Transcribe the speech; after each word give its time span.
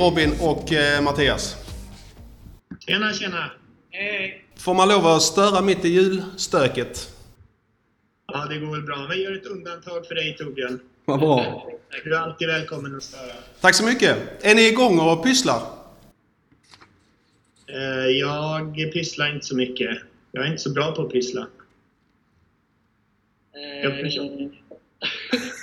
Robin 0.00 0.32
och 0.40 0.72
eh, 0.72 1.02
Mattias. 1.02 1.56
Tjena, 2.86 3.12
tjena. 3.12 3.50
Hej. 3.90 4.44
Får 4.56 4.74
man 4.74 4.88
lov 4.88 5.06
att 5.06 5.22
störa 5.22 5.60
mitt 5.60 5.84
i 5.84 5.88
julstöket? 5.88 7.10
Ja, 8.32 8.46
det 8.46 8.58
går 8.58 8.70
väl 8.72 8.82
bra. 8.82 9.06
Men 9.08 9.20
gör 9.20 9.36
ett 9.36 9.46
undantag 9.46 10.06
för 10.06 10.14
dig 10.14 10.36
Torbjörn. 10.36 10.80
Vad 11.04 11.20
bra. 11.20 11.66
Du 12.04 12.14
är 12.14 12.18
alltid 12.20 12.48
välkommen 12.48 12.96
att 12.96 13.02
störa. 13.02 13.32
Tack 13.60 13.74
så 13.74 13.84
mycket. 13.84 14.16
Är 14.44 14.54
ni 14.54 14.62
igång 14.68 14.98
och 15.00 15.22
pysslar? 15.24 15.62
Eh, 17.66 18.06
Jag 18.06 18.74
pysslar 18.92 19.34
inte 19.34 19.46
så 19.46 19.56
mycket. 19.56 19.98
Jag 20.32 20.44
är 20.46 20.50
inte 20.50 20.62
så 20.62 20.70
bra 20.70 20.92
på 20.92 21.02
att 21.02 21.12
pyssla. 21.12 21.46
Jag 23.82 24.00
försöker. 24.00 24.50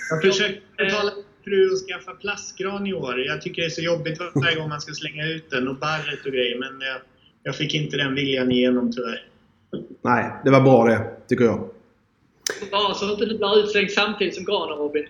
Jag 0.10 0.22
försöker 0.22 0.62
betala 0.78 1.12
fru 1.48 1.74
att 1.74 1.80
skaffa 1.80 2.12
plastgran 2.12 2.88
i 2.88 2.94
år. 2.94 3.20
Jag 3.20 3.42
tycker 3.42 3.62
det 3.62 3.68
är 3.68 3.70
så 3.70 3.82
jobbigt 3.82 4.20
varje 4.34 4.56
gång 4.56 4.70
man 4.70 4.82
ska 4.82 4.94
slänga 4.94 5.26
ut 5.26 5.50
den 5.50 5.68
och 5.68 5.76
barret 5.76 6.26
och 6.26 6.32
grejer. 6.32 6.60
Men 6.60 6.88
jag, 6.88 6.98
jag 7.44 7.56
fick 7.56 7.74
inte 7.74 7.98
den 7.98 8.16
viljan 8.16 8.52
igenom 8.52 8.92
tyvärr. 8.92 9.26
Nej, 10.02 10.32
det 10.44 10.52
var 10.52 10.62
bra 10.62 10.86
det, 10.86 11.12
tycker 11.28 11.46
jag. 11.46 11.70
Bara 12.72 12.94
så 12.94 13.12
inte 13.12 13.26
du 13.26 13.38
blir 13.38 13.64
utslängd 13.64 13.92
samtidigt 13.92 14.36
som 14.36 14.46
granen 14.46 14.78
Robin. 14.78 15.08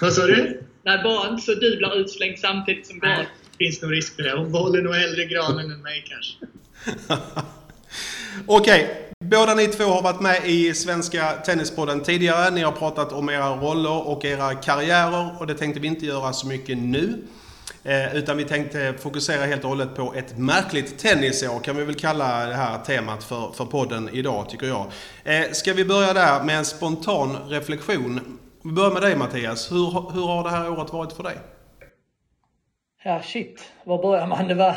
Vad 0.00 0.12
sa 0.12 0.26
du? 0.26 0.60
Nej, 0.82 1.00
bara 1.02 1.30
inte 1.30 1.42
så 1.42 1.54
du 1.54 1.76
blir 1.76 1.96
utslängd 1.96 2.38
samtidigt 2.38 2.86
som 2.86 2.98
granen. 2.98 3.26
Det 3.58 3.64
finns 3.64 3.82
nog 3.82 3.92
risk 3.92 4.16
för 4.16 4.22
det. 4.22 4.36
Hon 4.36 4.52
behåller 4.52 4.82
nog 4.82 4.94
hellre 4.94 5.24
granen 5.24 5.70
än 5.70 5.82
mig 5.82 6.04
kanske. 6.08 6.46
Okej, 8.46 9.10
båda 9.24 9.54
ni 9.54 9.66
två 9.66 9.84
har 9.84 10.02
varit 10.02 10.20
med 10.20 10.40
i 10.44 10.74
Svenska 10.74 11.32
Tennispodden 11.32 12.02
tidigare. 12.02 12.50
Ni 12.50 12.62
har 12.62 12.72
pratat 12.72 13.12
om 13.12 13.28
era 13.28 13.48
roller 13.48 14.08
och 14.08 14.24
era 14.24 14.54
karriärer 14.54 15.30
och 15.40 15.46
det 15.46 15.54
tänkte 15.54 15.80
vi 15.80 15.88
inte 15.88 16.06
göra 16.06 16.32
så 16.32 16.46
mycket 16.46 16.78
nu. 16.78 17.26
Eh, 17.84 18.16
utan 18.16 18.36
vi 18.36 18.44
tänkte 18.44 18.94
fokusera 18.98 19.44
helt 19.44 19.64
och 19.64 19.70
hållet 19.70 19.96
på 19.96 20.14
ett 20.14 20.38
märkligt 20.38 20.98
tennisår 20.98 21.60
kan 21.60 21.76
vi 21.76 21.84
väl 21.84 21.94
kalla 21.94 22.46
det 22.46 22.54
här 22.54 22.78
temat 22.78 23.24
för, 23.24 23.52
för 23.52 23.64
podden 23.64 24.10
idag 24.12 24.48
tycker 24.48 24.66
jag. 24.66 24.86
Eh, 25.24 25.50
ska 25.52 25.72
vi 25.72 25.84
börja 25.84 26.12
där 26.12 26.44
med 26.44 26.58
en 26.58 26.64
spontan 26.64 27.36
reflektion? 27.48 28.38
Vi 28.64 28.72
börjar 28.72 28.90
med 28.90 29.02
dig 29.02 29.16
Mattias. 29.16 29.72
Hur, 29.72 30.12
hur 30.12 30.26
har 30.26 30.44
det 30.44 30.50
här 30.50 30.70
året 30.70 30.92
varit 30.92 31.12
för 31.12 31.22
dig? 31.22 31.36
Ja, 33.04 33.22
shit. 33.22 33.62
Var 33.84 34.02
börjar 34.02 34.26
man? 34.26 34.48
Det 34.48 34.54
var 34.54 34.76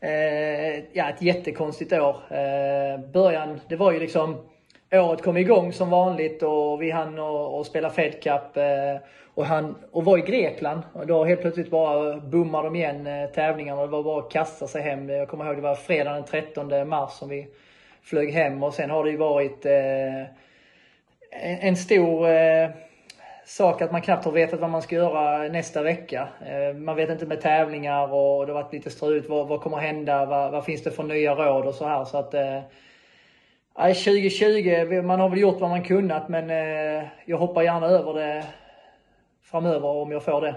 Eh, 0.00 0.78
ja, 0.92 1.08
ett 1.08 1.22
jättekonstigt 1.22 1.92
år. 1.92 2.16
Eh, 2.30 3.00
början, 3.12 3.60
det 3.68 3.76
var 3.76 3.92
ju 3.92 4.00
liksom... 4.00 4.36
Året 4.92 5.22
kom 5.22 5.36
igång 5.36 5.72
som 5.72 5.90
vanligt 5.90 6.42
och 6.42 6.82
vi 6.82 6.90
hann 6.90 7.18
och, 7.18 7.58
och 7.58 7.66
spela 7.66 7.90
Fed 7.90 8.22
Cup 8.22 8.56
eh, 8.56 8.96
och, 9.34 9.46
han, 9.46 9.76
och 9.92 10.04
var 10.04 10.18
i 10.18 10.20
Grekland. 10.20 10.82
Och 10.92 11.06
då 11.06 11.24
helt 11.24 11.40
plötsligt 11.40 11.70
bara 11.70 12.16
bommade 12.16 12.66
de 12.66 12.76
igen 12.76 13.08
tävlingarna 13.34 13.80
och 13.80 13.86
det 13.86 13.92
var 13.92 14.02
bara 14.02 14.18
att 14.18 14.32
kasta 14.32 14.66
sig 14.66 14.82
hem. 14.82 15.08
Jag 15.08 15.28
kommer 15.28 15.46
ihåg 15.46 15.56
det 15.56 15.62
var 15.62 15.74
fredag 15.74 16.12
den 16.12 16.24
13 16.24 16.88
mars 16.88 17.12
som 17.12 17.28
vi 17.28 17.46
flög 18.02 18.32
hem 18.32 18.62
och 18.62 18.74
sen 18.74 18.90
har 18.90 19.04
det 19.04 19.10
ju 19.10 19.16
varit 19.16 19.66
eh, 19.66 20.20
en, 21.30 21.58
en 21.60 21.76
stor 21.76 22.28
eh, 22.28 22.68
sak 23.46 23.82
att 23.82 23.92
man 23.92 24.02
knappt 24.02 24.24
har 24.24 24.32
vetat 24.32 24.60
vad 24.60 24.70
man 24.70 24.82
ska 24.82 24.94
göra 24.94 25.48
nästa 25.48 25.82
vecka. 25.82 26.28
Eh, 26.40 26.76
Man 26.76 26.96
vet 26.96 27.10
inte 27.10 27.26
med 27.26 27.40
tävlingar 27.40 28.12
och 28.14 28.46
det 28.46 28.52
har 28.52 28.62
varit 28.62 28.72
lite 28.72 28.90
struligt. 28.90 29.28
Vad, 29.28 29.48
vad 29.48 29.60
kommer 29.60 29.76
hända? 29.76 30.26
Vad, 30.26 30.52
vad 30.52 30.64
finns 30.64 30.82
det 30.84 30.90
för 30.90 31.02
nya 31.02 31.34
råd 31.34 31.66
och 31.66 31.74
så 31.74 31.86
här. 31.88 32.04
Så 32.04 32.18
att, 32.18 32.34
eh, 32.34 32.60
nej, 33.78 33.94
2020, 33.94 35.02
man 35.02 35.20
har 35.20 35.28
väl 35.28 35.38
gjort 35.38 35.60
vad 35.60 35.70
man 35.70 35.84
kunnat 35.84 36.28
men 36.28 36.50
eh, 36.50 37.04
jag 37.26 37.38
hoppar 37.38 37.62
gärna 37.62 37.86
över 37.86 38.14
det 38.14 38.44
framöver 39.44 39.88
om 39.88 40.10
jag 40.12 40.24
får 40.24 40.40
det. 40.40 40.56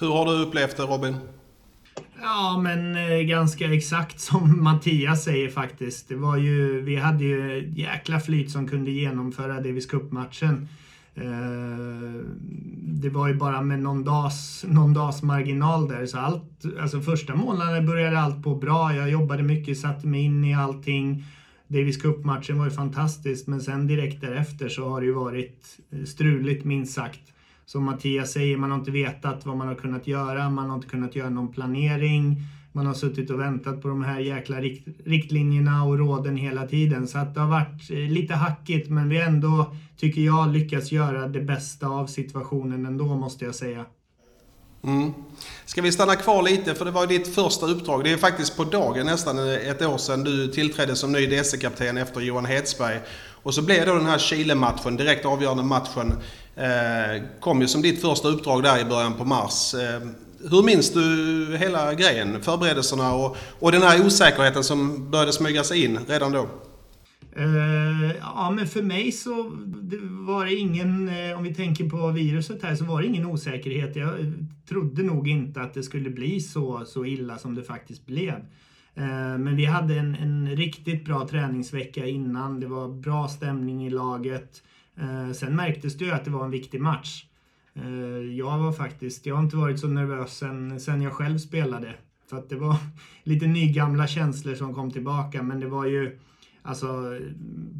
Hur 0.00 0.08
har 0.08 0.24
du 0.24 0.42
upplevt 0.42 0.76
det 0.76 0.82
Robin? 0.82 1.16
Ja, 2.22 2.60
men 2.62 2.96
eh, 2.96 3.18
ganska 3.18 3.74
exakt 3.74 4.20
som 4.20 4.62
Mattias 4.64 5.24
säger 5.24 5.48
faktiskt. 5.48 6.08
Det 6.08 6.16
var 6.16 6.36
ju, 6.36 6.80
vi 6.80 6.96
hade 6.96 7.24
ju 7.24 7.72
jäkla 7.76 8.20
flyt 8.20 8.50
som 8.50 8.68
kunde 8.68 8.90
genomföra 8.90 9.54
Davis 9.54 9.86
Cup-matchen. 9.86 10.68
Eh, 11.14 12.24
det 12.82 13.08
var 13.08 13.28
ju 13.28 13.34
bara 13.34 13.62
med 13.62 13.78
någon 13.80 14.04
dags, 14.04 14.64
någon 14.68 14.94
dags 14.94 15.22
marginal 15.22 15.88
där. 15.88 16.06
Så 16.06 16.18
allt, 16.18 16.64
alltså 16.80 17.00
första 17.00 17.34
månaden 17.34 17.86
började 17.86 18.18
allt 18.18 18.42
på 18.42 18.54
bra. 18.54 18.94
Jag 18.94 19.10
jobbade 19.10 19.42
mycket, 19.42 19.78
satte 19.78 20.06
mig 20.06 20.20
in 20.20 20.44
i 20.44 20.54
allting. 20.54 21.24
Davis 21.68 22.02
Cup-matchen 22.02 22.58
var 22.58 22.64
ju 22.64 22.70
fantastisk, 22.70 23.46
men 23.46 23.60
sen 23.60 23.86
direkt 23.86 24.20
därefter 24.20 24.68
så 24.68 24.88
har 24.88 25.00
det 25.00 25.06
ju 25.06 25.12
varit 25.12 25.78
eh, 25.90 26.04
struligt 26.04 26.64
minst 26.64 26.94
sagt. 26.94 27.20
Som 27.66 27.84
Mattias 27.84 28.32
säger, 28.32 28.56
man 28.56 28.70
har 28.70 28.78
inte 28.78 28.90
vetat 28.90 29.46
vad 29.46 29.56
man 29.56 29.68
har 29.68 29.74
kunnat 29.74 30.06
göra, 30.06 30.50
man 30.50 30.68
har 30.68 30.76
inte 30.76 30.88
kunnat 30.88 31.16
göra 31.16 31.30
någon 31.30 31.52
planering. 31.52 32.42
Man 32.76 32.86
har 32.86 32.94
suttit 32.94 33.30
och 33.30 33.40
väntat 33.40 33.82
på 33.82 33.88
de 33.88 34.04
här 34.04 34.20
jäkla 34.20 34.60
rikt 34.60 34.88
riktlinjerna 35.04 35.84
och 35.84 35.98
råden 35.98 36.36
hela 36.36 36.66
tiden. 36.66 37.08
Så 37.08 37.18
att 37.18 37.34
det 37.34 37.40
har 37.40 37.48
varit 37.48 37.90
eh, 37.90 37.96
lite 37.96 38.34
hackigt, 38.34 38.90
men 38.90 39.08
vi 39.08 39.20
ändå, 39.20 39.74
tycker 39.96 40.20
jag, 40.20 40.52
lyckats 40.52 40.92
göra 40.92 41.28
det 41.28 41.40
bästa 41.40 41.86
av 41.86 42.06
situationen 42.06 42.86
ändå, 42.86 43.04
måste 43.04 43.44
jag 43.44 43.54
säga. 43.54 43.84
Mm. 44.84 45.12
Ska 45.64 45.82
vi 45.82 45.92
stanna 45.92 46.16
kvar 46.16 46.42
lite, 46.42 46.74
för 46.74 46.84
det 46.84 46.90
var 46.90 47.06
ditt 47.06 47.34
första 47.34 47.66
uppdrag. 47.66 48.04
Det 48.04 48.12
är 48.12 48.16
faktiskt 48.16 48.56
på 48.56 48.64
dagen 48.64 49.06
nästan 49.06 49.38
eh, 49.38 49.68
ett 49.68 49.82
år 49.82 49.98
sedan 49.98 50.24
du 50.24 50.48
tillträdde 50.48 50.96
som 50.96 51.12
ny 51.12 51.26
DC-kapten 51.26 51.96
efter 51.96 52.20
Johan 52.20 52.44
Hedsberg. 52.44 53.00
Och 53.42 53.54
så 53.54 53.62
blev 53.62 53.86
då 53.86 53.94
den 53.94 54.06
här 54.06 54.18
Chile-matchen, 54.18 54.96
direkt 54.96 55.26
avgörande 55.26 55.62
matchen, 55.62 56.14
eh, 56.56 57.22
kom 57.40 57.60
ju 57.60 57.68
som 57.68 57.82
ditt 57.82 58.00
första 58.00 58.28
uppdrag 58.28 58.62
där 58.62 58.80
i 58.80 58.84
början 58.84 59.14
på 59.14 59.24
mars. 59.24 59.74
Eh, 59.74 60.00
hur 60.50 60.62
minns 60.62 60.92
du 60.92 61.56
hela 61.56 61.94
grejen, 61.94 62.42
förberedelserna 62.42 63.14
och, 63.14 63.36
och 63.60 63.72
den 63.72 63.82
här 63.82 64.06
osäkerheten 64.06 64.64
som 64.64 65.10
började 65.10 65.32
smyga 65.32 65.64
sig 65.64 65.84
in 65.84 65.98
redan 66.08 66.32
då? 66.32 66.48
Uh, 67.38 68.12
ja, 68.20 68.50
men 68.50 68.66
för 68.66 68.82
mig 68.82 69.12
så 69.12 69.50
det 69.82 69.98
var 70.00 70.44
det 70.44 70.54
ingen, 70.54 71.08
eh, 71.08 71.36
om 71.36 71.42
vi 71.42 71.54
tänker 71.54 71.88
på 71.88 72.10
viruset 72.10 72.62
här, 72.62 72.74
så 72.74 72.84
var 72.84 73.00
det 73.00 73.06
ingen 73.06 73.26
osäkerhet. 73.26 73.96
Jag 73.96 74.32
trodde 74.68 75.02
nog 75.02 75.28
inte 75.28 75.60
att 75.60 75.74
det 75.74 75.82
skulle 75.82 76.10
bli 76.10 76.40
så, 76.40 76.84
så 76.86 77.04
illa 77.04 77.38
som 77.38 77.54
det 77.54 77.62
faktiskt 77.62 78.06
blev. 78.06 78.34
Uh, 78.98 79.38
men 79.38 79.56
vi 79.56 79.64
hade 79.64 79.94
en, 79.94 80.14
en 80.14 80.56
riktigt 80.56 81.04
bra 81.04 81.28
träningsvecka 81.28 82.06
innan. 82.06 82.60
Det 82.60 82.66
var 82.66 82.88
bra 82.88 83.28
stämning 83.28 83.86
i 83.86 83.90
laget. 83.90 84.62
Uh, 85.02 85.32
sen 85.32 85.56
märktes 85.56 85.98
det 85.98 86.04
ju 86.04 86.10
att 86.10 86.24
det 86.24 86.30
var 86.30 86.44
en 86.44 86.50
viktig 86.50 86.80
match. 86.80 87.24
Eh, 87.74 88.36
jag 88.36 88.58
var 88.58 88.72
faktiskt, 88.72 89.26
jag 89.26 89.34
har 89.34 89.42
inte 89.42 89.56
varit 89.56 89.80
så 89.80 89.88
nervös 89.88 90.38
sen, 90.38 90.80
sen 90.80 91.02
jag 91.02 91.12
själv 91.12 91.38
spelade. 91.38 91.94
Så 92.30 92.36
att 92.36 92.48
det 92.48 92.56
var 92.56 92.76
lite 93.22 93.46
nygamla 93.46 94.06
känslor 94.06 94.54
som 94.54 94.74
kom 94.74 94.90
tillbaka, 94.90 95.42
men 95.42 95.60
det 95.60 95.66
var 95.66 95.86
ju 95.86 96.18
Alltså 96.66 97.20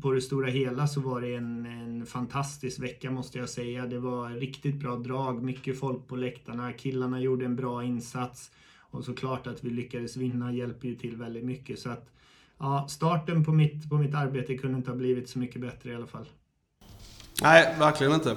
på 0.02 0.12
det 0.12 0.20
stora 0.20 0.46
hela 0.46 0.86
så 0.86 1.00
var 1.00 1.20
det 1.20 1.34
en, 1.34 1.66
en 1.66 2.06
fantastisk 2.06 2.82
vecka 2.82 3.10
måste 3.10 3.38
jag 3.38 3.48
säga. 3.48 3.86
Det 3.86 3.98
var 3.98 4.30
riktigt 4.30 4.74
bra 4.74 4.96
drag, 4.96 5.42
mycket 5.42 5.78
folk 5.78 6.06
på 6.06 6.16
läktarna, 6.16 6.72
killarna 6.72 7.20
gjorde 7.20 7.44
en 7.44 7.56
bra 7.56 7.84
insats. 7.84 8.50
Och 8.76 9.04
såklart 9.04 9.46
att 9.46 9.64
vi 9.64 9.70
lyckades 9.70 10.16
vinna 10.16 10.52
hjälper 10.52 10.88
ju 10.88 10.94
till 10.94 11.16
väldigt 11.16 11.44
mycket. 11.44 11.78
Så 11.78 11.90
att 11.90 12.10
ja, 12.58 12.86
starten 12.88 13.44
på 13.44 13.52
mitt, 13.52 13.88
på 13.88 13.98
mitt 13.98 14.14
arbete 14.14 14.58
kunde 14.58 14.76
inte 14.76 14.90
ha 14.90 14.96
blivit 14.96 15.28
så 15.28 15.38
mycket 15.38 15.60
bättre 15.60 15.92
i 15.92 15.94
alla 15.94 16.06
fall. 16.06 16.26
Nej, 17.42 17.74
verkligen 17.78 18.12
inte. 18.12 18.36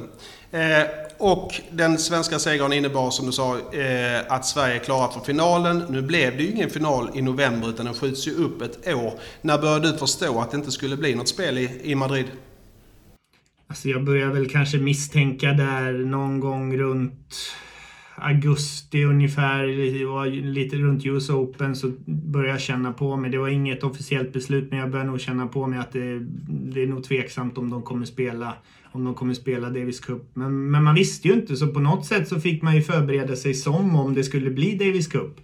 Eh, 0.51 0.87
och 1.17 1.61
den 1.71 1.97
svenska 1.97 2.39
segern 2.39 2.73
innebar 2.73 3.11
som 3.11 3.25
du 3.25 3.31
sa 3.31 3.57
eh, 3.57 4.21
att 4.29 4.45
Sverige 4.45 4.75
är 4.75 4.79
klara 4.79 5.11
för 5.11 5.19
finalen. 5.19 5.83
Nu 5.89 6.01
blev 6.01 6.37
det 6.37 6.43
ju 6.43 6.51
ingen 6.51 6.69
final 6.69 7.09
i 7.13 7.21
november 7.21 7.69
utan 7.69 7.85
den 7.85 7.95
skjuts 7.95 8.27
ju 8.27 8.31
upp 8.31 8.61
ett 8.61 8.87
år. 8.87 9.13
När 9.41 9.57
började 9.57 9.91
du 9.91 9.97
förstå 9.97 10.39
att 10.39 10.51
det 10.51 10.57
inte 10.57 10.71
skulle 10.71 10.97
bli 10.97 11.15
något 11.15 11.29
spel 11.29 11.57
i, 11.57 11.81
i 11.83 11.95
Madrid? 11.95 12.25
Alltså 13.67 13.89
jag 13.89 14.03
började 14.03 14.33
väl 14.33 14.49
kanske 14.49 14.77
misstänka 14.77 15.47
där 15.47 15.93
någon 15.93 16.39
gång 16.39 16.77
runt 16.77 17.35
augusti 18.17 19.03
ungefär, 19.03 19.67
lite 20.41 20.75
runt 20.75 21.05
US 21.05 21.29
Open 21.29 21.75
så 21.75 21.91
började 22.05 22.51
jag 22.51 22.61
känna 22.61 22.93
på 22.93 23.17
mig. 23.17 23.31
Det 23.31 23.37
var 23.37 23.47
inget 23.47 23.83
officiellt 23.83 24.33
beslut 24.33 24.71
men 24.71 24.79
jag 24.79 24.91
började 24.91 25.09
nog 25.09 25.21
känna 25.21 25.47
på 25.47 25.67
mig 25.67 25.79
att 25.79 25.91
det, 25.91 26.19
det 26.47 26.83
är 26.83 26.87
nog 26.87 27.03
tveksamt 27.03 27.57
om 27.57 27.69
de 27.69 27.81
kommer 27.81 28.05
spela 28.05 28.53
om 28.91 29.03
de 29.03 29.15
kommer 29.15 29.33
spela 29.33 29.69
Davis 29.69 29.99
Cup. 29.99 30.29
Men, 30.33 30.71
men 30.71 30.83
man 30.83 30.95
visste 30.95 31.27
ju 31.27 31.33
inte 31.33 31.55
så 31.55 31.67
på 31.67 31.79
något 31.79 32.05
sätt 32.05 32.27
så 32.27 32.39
fick 32.39 32.61
man 32.61 32.75
ju 32.75 32.81
förbereda 32.81 33.35
sig 33.35 33.53
som 33.53 33.95
om 33.95 34.13
det 34.13 34.23
skulle 34.23 34.49
bli 34.49 34.75
Davis 34.75 35.07
Cup. 35.07 35.39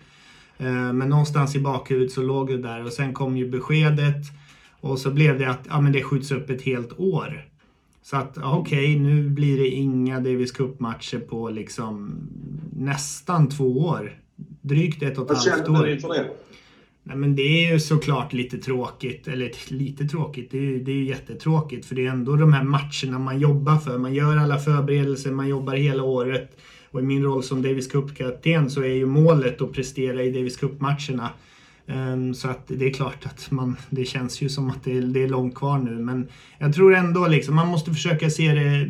Eh, 0.57 0.93
men 0.93 1.09
någonstans 1.09 1.55
i 1.55 1.59
bakhuvudet 1.59 2.11
så 2.11 2.21
låg 2.21 2.47
det 2.47 2.57
där 2.57 2.85
och 2.85 2.93
sen 2.93 3.13
kom 3.13 3.37
ju 3.37 3.49
beskedet 3.49 4.25
och 4.71 4.99
så 4.99 5.11
blev 5.11 5.39
det 5.39 5.49
att 5.49 5.67
ja, 5.69 5.81
men 5.81 5.91
det 5.91 6.03
skjuts 6.03 6.31
upp 6.31 6.49
ett 6.49 6.61
helt 6.61 6.99
år. 6.99 7.45
Så 8.03 8.17
att 8.17 8.37
okej, 8.43 8.99
nu 8.99 9.29
blir 9.29 9.57
det 9.57 9.67
inga 9.67 10.19
Davis 10.19 10.51
Cup-matcher 10.51 11.19
på 11.19 11.49
liksom 11.49 12.15
nästan 12.75 13.49
två 13.49 13.79
år. 13.79 14.17
Drygt 14.61 15.03
ett 15.03 15.17
och 15.17 15.31
ett 15.31 15.37
halvt 15.51 15.69
år. 15.69 15.89
inför 15.89 16.09
det? 16.09 16.29
Nej, 17.03 17.17
men 17.17 17.35
det 17.35 17.41
är 17.41 17.73
ju 17.73 17.79
såklart 17.79 18.33
lite 18.33 18.57
tråkigt. 18.57 19.27
Eller 19.27 19.51
lite 19.67 20.05
tråkigt, 20.05 20.51
det 20.51 20.57
är, 20.57 20.61
ju- 20.61 20.83
det 20.83 20.91
är 20.91 20.95
ju 20.95 21.05
jättetråkigt. 21.07 21.85
För 21.85 21.95
det 21.95 22.05
är 22.05 22.09
ändå 22.11 22.35
de 22.35 22.53
här 22.53 22.63
matcherna 22.63 23.19
man 23.19 23.39
jobbar 23.39 23.77
för. 23.77 23.97
Man 23.97 24.13
gör 24.13 24.37
alla 24.37 24.57
förberedelser, 24.59 25.31
man 25.31 25.47
jobbar 25.47 25.73
hela 25.75 26.03
året. 26.03 26.57
Och 26.91 26.99
i 26.99 27.03
min 27.03 27.23
roll 27.23 27.43
som 27.43 27.61
Davis 27.61 27.87
Cup-kapten 27.87 28.69
så 28.69 28.81
är 28.81 28.87
ju 28.93 29.05
målet 29.05 29.61
att 29.61 29.73
prestera 29.73 30.23
i 30.23 30.31
Davis 30.31 30.57
Cup-matcherna. 30.57 31.29
Ehm, 31.87 32.33
så 32.33 32.49
att 32.49 32.67
det 32.67 32.85
är 32.85 32.93
klart 32.93 33.25
att 33.25 33.51
man, 33.51 33.77
det 33.89 34.05
känns 34.05 34.41
ju 34.41 34.49
som 34.49 34.69
att 34.69 34.83
det 34.83 34.97
är, 34.97 35.01
det 35.01 35.23
är 35.23 35.27
långt 35.27 35.55
kvar 35.55 35.77
nu. 35.77 35.91
Men 35.91 36.27
jag 36.57 36.73
tror 36.73 36.95
ändå 36.95 37.27
liksom 37.27 37.55
man 37.55 37.67
måste 37.67 37.91
försöka 37.91 38.29
se 38.29 38.53
det, 38.53 38.85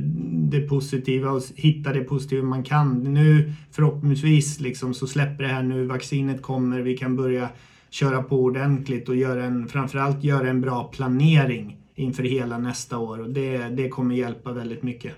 det 0.50 0.68
positiva 0.68 1.32
och 1.32 1.44
hitta 1.56 1.94
det 1.94 2.04
positiva 2.04 2.44
man 2.44 2.64
kan. 2.64 3.14
Nu 3.14 3.54
förhoppningsvis 3.72 4.60
liksom 4.60 4.94
så 4.94 5.08
släpper 5.08 5.44
det 5.44 5.50
här 5.50 5.64
nu, 5.64 5.86
vaccinet 5.86 6.42
kommer, 6.42 6.82
vi 6.82 6.98
kan 6.98 7.16
börja 7.16 7.50
köra 7.90 8.24
på 8.24 8.44
ordentligt 8.44 9.10
och 9.10 9.16
göra 9.16 9.44
en, 9.44 9.68
framförallt 9.68 10.24
göra 10.24 10.50
en 10.50 10.62
bra 10.62 10.84
planering 10.84 11.78
inför 11.96 12.24
hela 12.24 12.58
nästa 12.58 12.98
år. 12.98 13.22
Och 13.22 13.30
det, 13.30 13.58
det 13.58 13.90
kommer 13.90 14.16
hjälpa 14.16 14.54
väldigt 14.54 14.84
mycket. 14.84 15.14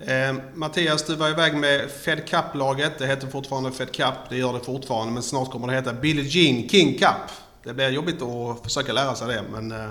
Eh, 0.00 0.36
Mattias, 0.54 1.06
du 1.06 1.14
var 1.14 1.30
iväg 1.30 1.54
med 1.54 1.90
Fed 1.90 2.28
Cup-laget. 2.28 2.98
Det 2.98 3.06
heter 3.06 3.26
fortfarande 3.26 3.72
Fed 3.72 3.92
Cup, 3.92 4.14
det 4.30 4.36
gör 4.36 4.52
det 4.52 4.60
fortfarande. 4.60 5.12
Men 5.12 5.22
snart 5.22 5.50
kommer 5.50 5.66
det 5.66 5.74
heta 5.74 5.92
Billie 5.92 6.22
Jean 6.22 6.68
King 6.68 6.98
Cup. 6.98 7.30
Det 7.64 7.74
blir 7.74 7.90
jobbigt 7.90 8.22
att 8.22 8.62
försöka 8.64 8.92
lära 8.92 9.14
sig 9.14 9.28
det, 9.28 9.44
men 9.52 9.72
eh, 9.72 9.90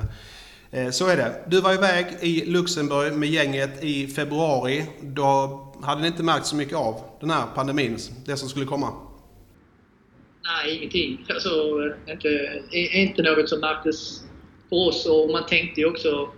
eh 0.72 0.92
så 0.92 1.08
är 1.08 1.18
det. 1.18 1.44
Du 1.48 1.62
var 1.62 1.74
iväg 1.74 2.06
i 2.22 2.46
Luxemburg 2.46 3.14
med 3.14 3.30
gänget 3.30 3.84
i 3.84 4.08
februari. 4.08 4.86
Då 5.02 5.62
hade 5.84 6.02
ni 6.02 6.08
inte 6.08 6.24
märkt 6.24 6.46
så 6.46 6.56
mycket 6.56 6.78
av 6.78 7.02
den 7.20 7.30
här 7.30 7.44
pandemin, 7.56 7.98
det 8.26 8.38
som 8.38 8.50
skulle 8.50 8.66
komma? 8.66 8.94
Nej, 10.44 10.78
ingenting. 10.78 11.26
Alltså, 11.30 11.50
inte, 12.08 12.62
inte 12.74 13.22
något 13.22 13.50
som 13.50 13.60
märktes 13.60 14.24
för 14.70 14.76
oss 14.88 15.06
och 15.06 15.32
man 15.32 15.46
tänkte 15.46 15.82
ju 15.82 15.88
också 15.88 16.30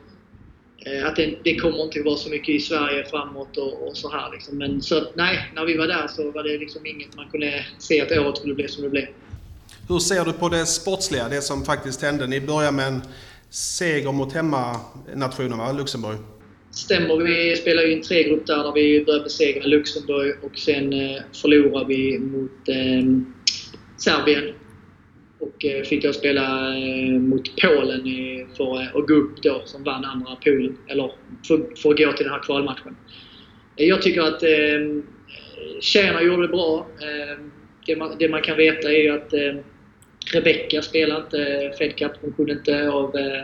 att 1.06 1.16
det, 1.16 1.38
det, 1.44 1.56
kommer 1.56 1.84
inte 1.84 2.00
att 2.00 2.06
vara 2.06 2.18
så 2.18 2.30
mycket 2.30 2.50
i 2.50 2.60
Sverige 2.60 3.06
framåt 3.06 3.58
och, 3.58 3.88
och 3.88 3.98
så 3.98 4.12
här. 4.12 4.32
Liksom. 4.32 4.58
Men 4.58 4.82
så 4.82 5.04
nej, 5.16 5.52
när 5.56 5.66
vi 5.66 5.78
var 5.78 5.88
där 5.88 6.08
så 6.08 6.32
var 6.32 6.44
det 6.44 6.58
liksom 6.58 6.86
inget 6.86 7.16
man 7.16 7.30
kunde 7.30 7.66
se 7.78 8.02
att 8.02 8.12
året 8.12 8.38
skulle 8.38 8.56
bli 8.56 8.68
som 8.68 8.84
det 8.84 8.90
blev. 8.90 9.06
Hur 9.90 10.00
ser 10.00 10.26
du 10.26 10.34
på 10.34 10.50
det 10.50 10.66
sportsliga, 10.66 11.30
det 11.30 11.42
som 11.42 11.66
faktiskt 11.66 12.02
hände? 12.02 12.28
Ni 12.28 12.42
börjar 12.42 12.72
med 12.72 12.88
en 12.88 13.02
seger 13.50 14.12
mot 14.12 14.34
hemmanationen? 14.34 15.78
Luxemburg? 15.78 16.18
Stämmer. 16.72 17.18
Vi 17.18 17.56
spelade 17.56 17.88
ju 17.88 17.94
en 17.94 18.02
tregrupp 18.02 18.48
där, 18.48 18.64
där 18.64 18.72
vi 18.72 19.06
började 19.06 19.24
besegra 19.24 19.66
Luxemburg 19.66 20.36
och 20.44 20.58
sen 20.58 20.94
eh, 20.94 21.22
förlorade 21.34 21.86
vi 21.86 22.20
mot 22.20 22.70
eh, 22.70 23.04
Serbien. 23.98 24.54
Och 25.40 25.66
eh, 25.66 25.84
fick 25.84 26.04
då 26.04 26.14
spela 26.14 26.78
eh, 26.78 27.20
mot 27.20 27.62
Polen 27.62 28.04
för 28.58 28.82
eh, 28.82 28.96
att 28.96 29.08
gå 29.08 29.14
upp 29.14 29.42
då, 29.42 29.62
som 29.66 29.84
vann 29.84 30.06
andra 30.06 30.36
poolen. 30.36 30.78
Eller 30.88 31.12
för, 31.48 31.76
för 31.76 31.90
att 31.90 31.98
gå 31.98 32.14
till 32.14 32.26
den 32.26 32.34
här 32.34 32.44
kvalmatchen. 32.44 32.96
Jag 33.76 34.02
tycker 34.02 34.22
att 34.22 34.44
eh, 34.44 35.04
tjejerna 35.82 36.22
gjorde 36.22 36.42
det 36.42 36.48
bra. 36.48 36.88
Det, 37.86 37.96
man, 37.96 38.16
det 38.20 38.30
man 38.30 38.42
kan 38.42 38.58
veta 38.58 38.92
är 38.92 39.04
ju 39.04 39.10
att 39.10 39.34
eh, 39.34 39.56
Rebecca 40.34 40.82
spelade 40.82 41.22
inte 41.22 41.72
Fed 41.78 41.96
Cup. 41.96 42.12
Hon 42.22 42.34
kunde 42.34 42.54
inte 42.54 42.90
av, 42.90 43.16
eh, 43.16 43.44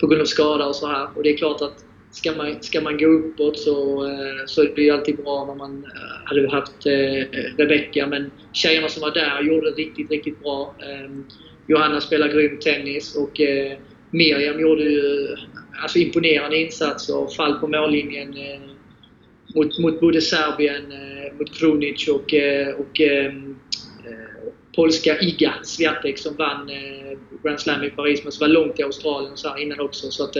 på 0.00 0.06
grund 0.06 0.20
av 0.20 0.26
skada 0.26 0.66
och 0.66 0.76
så 0.76 0.86
här. 0.86 1.08
Och 1.16 1.22
det 1.22 1.30
är 1.30 1.36
klart 1.36 1.62
att 1.62 1.84
ska 2.10 2.32
man, 2.32 2.62
ska 2.62 2.80
man 2.80 2.98
gå 2.98 3.06
uppåt 3.06 3.58
så, 3.58 4.06
eh, 4.06 4.46
så 4.46 4.62
är 4.62 4.72
det 4.74 4.82
ju 4.82 4.90
alltid 4.90 5.16
bra 5.16 5.46
när 5.46 5.54
man 5.54 5.84
eh, 5.84 6.24
hade 6.24 6.50
haft 6.50 6.86
eh, 6.86 7.38
Rebecca. 7.58 8.06
Men 8.06 8.30
tjejerna 8.52 8.88
som 8.88 9.02
var 9.02 9.10
där 9.10 9.42
gjorde 9.42 9.70
det 9.70 9.76
riktigt, 9.76 10.10
riktigt 10.10 10.42
bra. 10.42 10.74
Ehm, 10.82 11.24
Johanna 11.66 12.00
spelar 12.00 12.28
grym 12.28 12.58
tennis 12.58 13.16
och 13.16 13.40
Miriam 14.10 14.60
gjorde 14.60 14.82
ju 14.82 15.36
alltså 15.82 15.98
imponerande 15.98 16.56
insatser. 16.56 17.36
Fall 17.36 17.54
på 17.54 17.68
mållinjen 17.68 18.34
mot, 19.54 19.78
mot 19.78 20.00
både 20.00 20.20
Serbien, 20.20 20.82
mot 21.38 21.58
Krunic 21.58 22.08
och, 22.08 22.34
och 22.78 23.00
ehm, 23.00 23.56
polska 24.76 25.20
Iga 25.20 25.54
Swiatek 25.62 26.18
som 26.18 26.36
vann 26.36 26.70
Grand 27.42 27.60
Slam 27.60 27.84
i 27.84 27.90
Paris 27.90 28.22
men 28.22 28.32
som 28.32 28.46
var 28.46 28.54
långt 28.54 28.80
i 28.80 28.82
Australien 28.82 29.32
och 29.32 29.38
så 29.38 29.56
innan 29.58 29.80
också. 29.80 30.10
Så 30.10 30.24
att, 30.24 30.36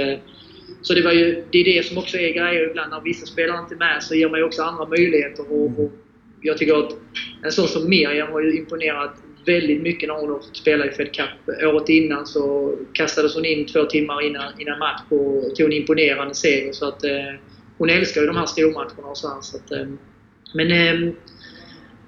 så 0.83 0.95
det, 0.95 1.03
var 1.03 1.13
ju, 1.13 1.45
det 1.51 1.59
är 1.59 1.65
det 1.65 1.87
som 1.87 1.99
också 1.99 2.17
är 2.17 2.33
grejer 2.33 2.71
ibland. 2.71 2.91
När 2.91 3.01
vissa 3.01 3.27
spelare 3.27 3.59
inte 3.59 3.75
är 3.75 3.79
med 3.79 4.03
så 4.03 4.15
ger 4.15 4.29
man 4.29 4.39
ju 4.39 4.45
också 4.45 4.63
andra 4.63 4.87
möjligheter. 4.87 5.53
Och, 5.53 5.65
och 5.65 5.93
jag 6.41 6.59
tycker 6.59 6.87
att 6.87 6.93
en 7.45 7.53
sån 7.53 7.69
som 7.69 7.89
Miriam 7.89 8.33
har 8.33 8.41
ju 8.41 8.59
imponerat 8.59 9.15
väldigt 9.47 9.83
mycket 9.83 10.09
när 10.09 10.17
hon 10.17 10.31
har 10.31 10.41
spelat 10.53 10.87
i 10.87 10.91
Fed 10.91 11.15
Cup. 11.15 11.57
Året 11.65 11.89
innan 11.89 12.27
så 12.27 12.75
kastades 12.93 13.35
hon 13.35 13.45
in 13.45 13.67
två 13.67 13.85
timmar 13.85 14.27
innan, 14.27 14.61
innan 14.61 14.79
match 14.79 15.01
och 15.09 15.57
tog 15.57 15.67
en 15.67 15.73
imponerande 15.73 16.35
seger. 16.35 16.73
Så 16.73 16.89
att, 16.89 17.05
eh, 17.05 17.35
hon 17.79 17.91
älskar 17.91 18.21
ju 18.21 18.27
de 18.27 18.37
här 18.37 18.47
stormatcherna 18.47 19.09
och 19.11 19.17
så, 19.17 19.29
här, 19.29 19.41
så 19.41 19.57
att, 19.57 19.73
eh, 19.73 19.87
Men 20.55 20.71
eh, 20.71 21.13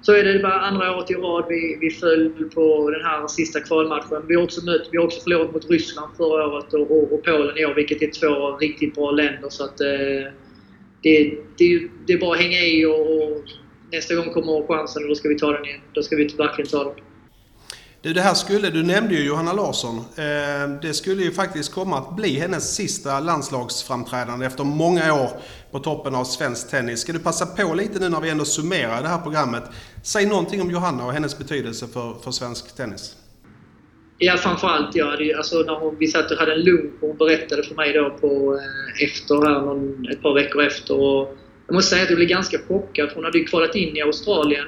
så 0.03 0.13
är 0.13 0.23
det 0.23 0.39
bara 0.39 0.59
andra 0.59 0.95
året 0.95 1.11
i 1.11 1.13
rad 1.13 1.45
vi, 1.49 1.77
vi 1.81 1.89
föll 1.89 2.49
på 2.53 2.89
den 2.89 3.01
här 3.01 3.27
sista 3.27 3.59
kvalmatchen. 3.59 4.27
Vi 4.27 4.35
har 4.35 4.43
också, 4.43 4.65
mött, 4.65 4.87
vi 4.91 4.97
har 4.97 5.05
också 5.05 5.21
förlorat 5.21 5.53
mot 5.53 5.69
Ryssland 5.69 6.17
förra 6.17 6.47
året 6.47 6.73
och, 6.73 6.91
och, 6.91 7.13
och 7.13 7.23
Polen 7.23 7.57
i 7.57 7.65
år, 7.65 7.73
vilket 7.73 8.01
är 8.01 8.11
två 8.19 8.57
riktigt 8.57 8.95
bra 8.95 9.11
länder. 9.11 9.49
Så 9.49 9.63
att, 9.63 9.81
eh, 9.81 10.31
det, 11.01 11.37
det, 11.57 11.87
det 12.07 12.13
är 12.13 12.17
bara 12.17 12.31
att 12.31 12.41
hänga 12.41 12.59
i 12.59 12.85
och, 12.85 13.23
och 13.23 13.43
nästa 13.91 14.15
gång 14.15 14.33
kommer 14.33 14.67
chansen 14.67 15.03
och 15.03 15.09
då 15.09 15.15
ska 15.15 15.29
vi 15.29 15.39
ta 15.39 15.51
den 15.51 15.65
igen. 15.65 15.79
Då 15.93 16.03
ska 16.03 16.15
vi 16.15 16.27
verkligen 16.37 16.69
ta 16.69 16.83
den. 16.83 16.93
Du, 18.03 18.13
det 18.13 18.21
här 18.21 18.33
skulle, 18.33 18.69
du 18.69 18.83
nämnde 18.83 19.15
ju 19.15 19.25
Johanna 19.25 19.53
Larsson. 19.53 19.97
Eh, 19.97 20.81
det 20.81 20.93
skulle 20.93 21.23
ju 21.23 21.31
faktiskt 21.31 21.73
komma 21.73 21.97
att 21.97 22.15
bli 22.15 22.39
hennes 22.39 22.75
sista 22.75 23.19
landslagsframträdande 23.19 24.45
efter 24.45 24.63
många 24.63 25.13
år 25.13 25.29
på 25.71 25.79
toppen 25.79 26.15
av 26.15 26.23
svensk 26.23 26.69
tennis. 26.69 26.99
Ska 26.99 27.13
du 27.13 27.19
passa 27.19 27.45
på 27.45 27.73
lite 27.73 27.99
nu 27.99 28.09
när 28.09 28.21
vi 28.21 28.29
ändå 28.29 28.45
summerar 28.45 29.01
det 29.01 29.07
här 29.07 29.17
programmet. 29.17 29.63
Säg 30.03 30.25
någonting 30.25 30.61
om 30.61 30.71
Johanna 30.71 31.05
och 31.05 31.13
hennes 31.13 31.37
betydelse 31.37 31.87
för, 31.87 32.13
för 32.23 32.31
svensk 32.31 32.75
tennis. 32.75 33.15
Ja, 34.17 34.37
framförallt 34.37 34.95
ja. 34.95 35.15
Det, 35.17 35.33
alltså, 35.33 35.55
när 35.55 35.79
hon, 35.79 35.95
vi 35.99 36.07
satt 36.07 36.31
och 36.31 36.37
hade 36.37 36.53
en 36.53 36.61
lunch 36.61 36.93
och 37.01 37.07
hon 37.07 37.17
berättade 37.17 37.63
för 37.63 37.75
mig 37.75 37.93
då 37.93 38.09
på, 38.09 38.59
eh, 38.59 39.03
efter 39.03 39.35
här, 39.35 39.61
någon, 39.61 40.07
ett 40.11 40.21
par 40.21 40.33
veckor 40.33 40.63
efter. 40.63 40.99
Och 40.99 41.37
jag 41.67 41.73
måste 41.73 41.89
säga 41.89 42.03
att 42.03 42.09
jag 42.09 42.17
blev 42.17 42.29
ganska 42.29 42.57
chockad. 42.67 43.09
Hon 43.15 43.23
hade 43.23 43.37
ju 43.37 43.45
kvalat 43.45 43.75
in 43.75 43.97
i 43.97 44.01
Australien 44.01 44.67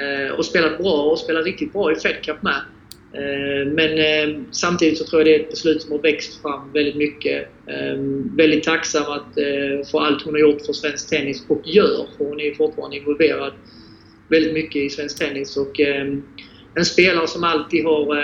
Eh, 0.00 0.32
och 0.34 0.44
spelat 0.44 0.78
bra 0.78 1.02
och 1.02 1.18
spelat 1.18 1.44
riktigt 1.44 1.72
bra 1.72 1.92
i 1.92 1.94
Fed 1.94 2.22
Cup 2.22 2.42
med. 2.42 2.60
Eh, 3.12 3.72
men 3.72 3.98
eh, 3.98 4.40
samtidigt 4.50 4.98
så 4.98 5.04
tror 5.04 5.20
jag 5.20 5.26
det 5.26 5.36
är 5.36 5.40
ett 5.40 5.50
beslut 5.50 5.82
som 5.82 5.92
har 5.92 5.98
växt 5.98 6.42
fram 6.42 6.72
väldigt 6.72 6.96
mycket. 6.96 7.48
Väldigt 8.36 8.64
tacksam 8.64 9.02
att, 9.02 9.34
för 9.90 10.00
allt 10.00 10.22
hon 10.22 10.34
har 10.34 10.40
gjort 10.40 10.66
för 10.66 10.72
svensk 10.72 11.10
tennis 11.10 11.44
och 11.48 11.60
gör, 11.64 12.06
för 12.16 12.24
hon 12.24 12.40
är 12.40 12.44
ju 12.44 12.54
fortfarande 12.54 12.96
involverad 12.96 13.52
väldigt 14.28 14.52
mycket 14.52 14.76
i 14.76 14.90
svensk 14.90 15.18
tennis. 15.18 15.56
Och, 15.56 15.80
en 16.74 16.84
spelare 16.84 17.26
som 17.26 17.44
alltid 17.44 17.84
har 17.84 18.16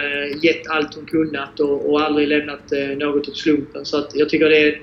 gett 0.45 0.67
allt 0.69 0.95
hon 0.95 1.07
kunnat 1.07 1.61
och, 1.61 1.91
och 1.91 2.01
aldrig 2.01 2.29
lämnat 2.29 2.73
något 2.97 3.29
åt 3.29 3.37
slumpen. 3.37 3.85
Så 3.85 3.99
att 3.99 4.11
jag 4.15 4.29
tycker 4.29 4.49
det 4.49 4.59
är 4.59 4.81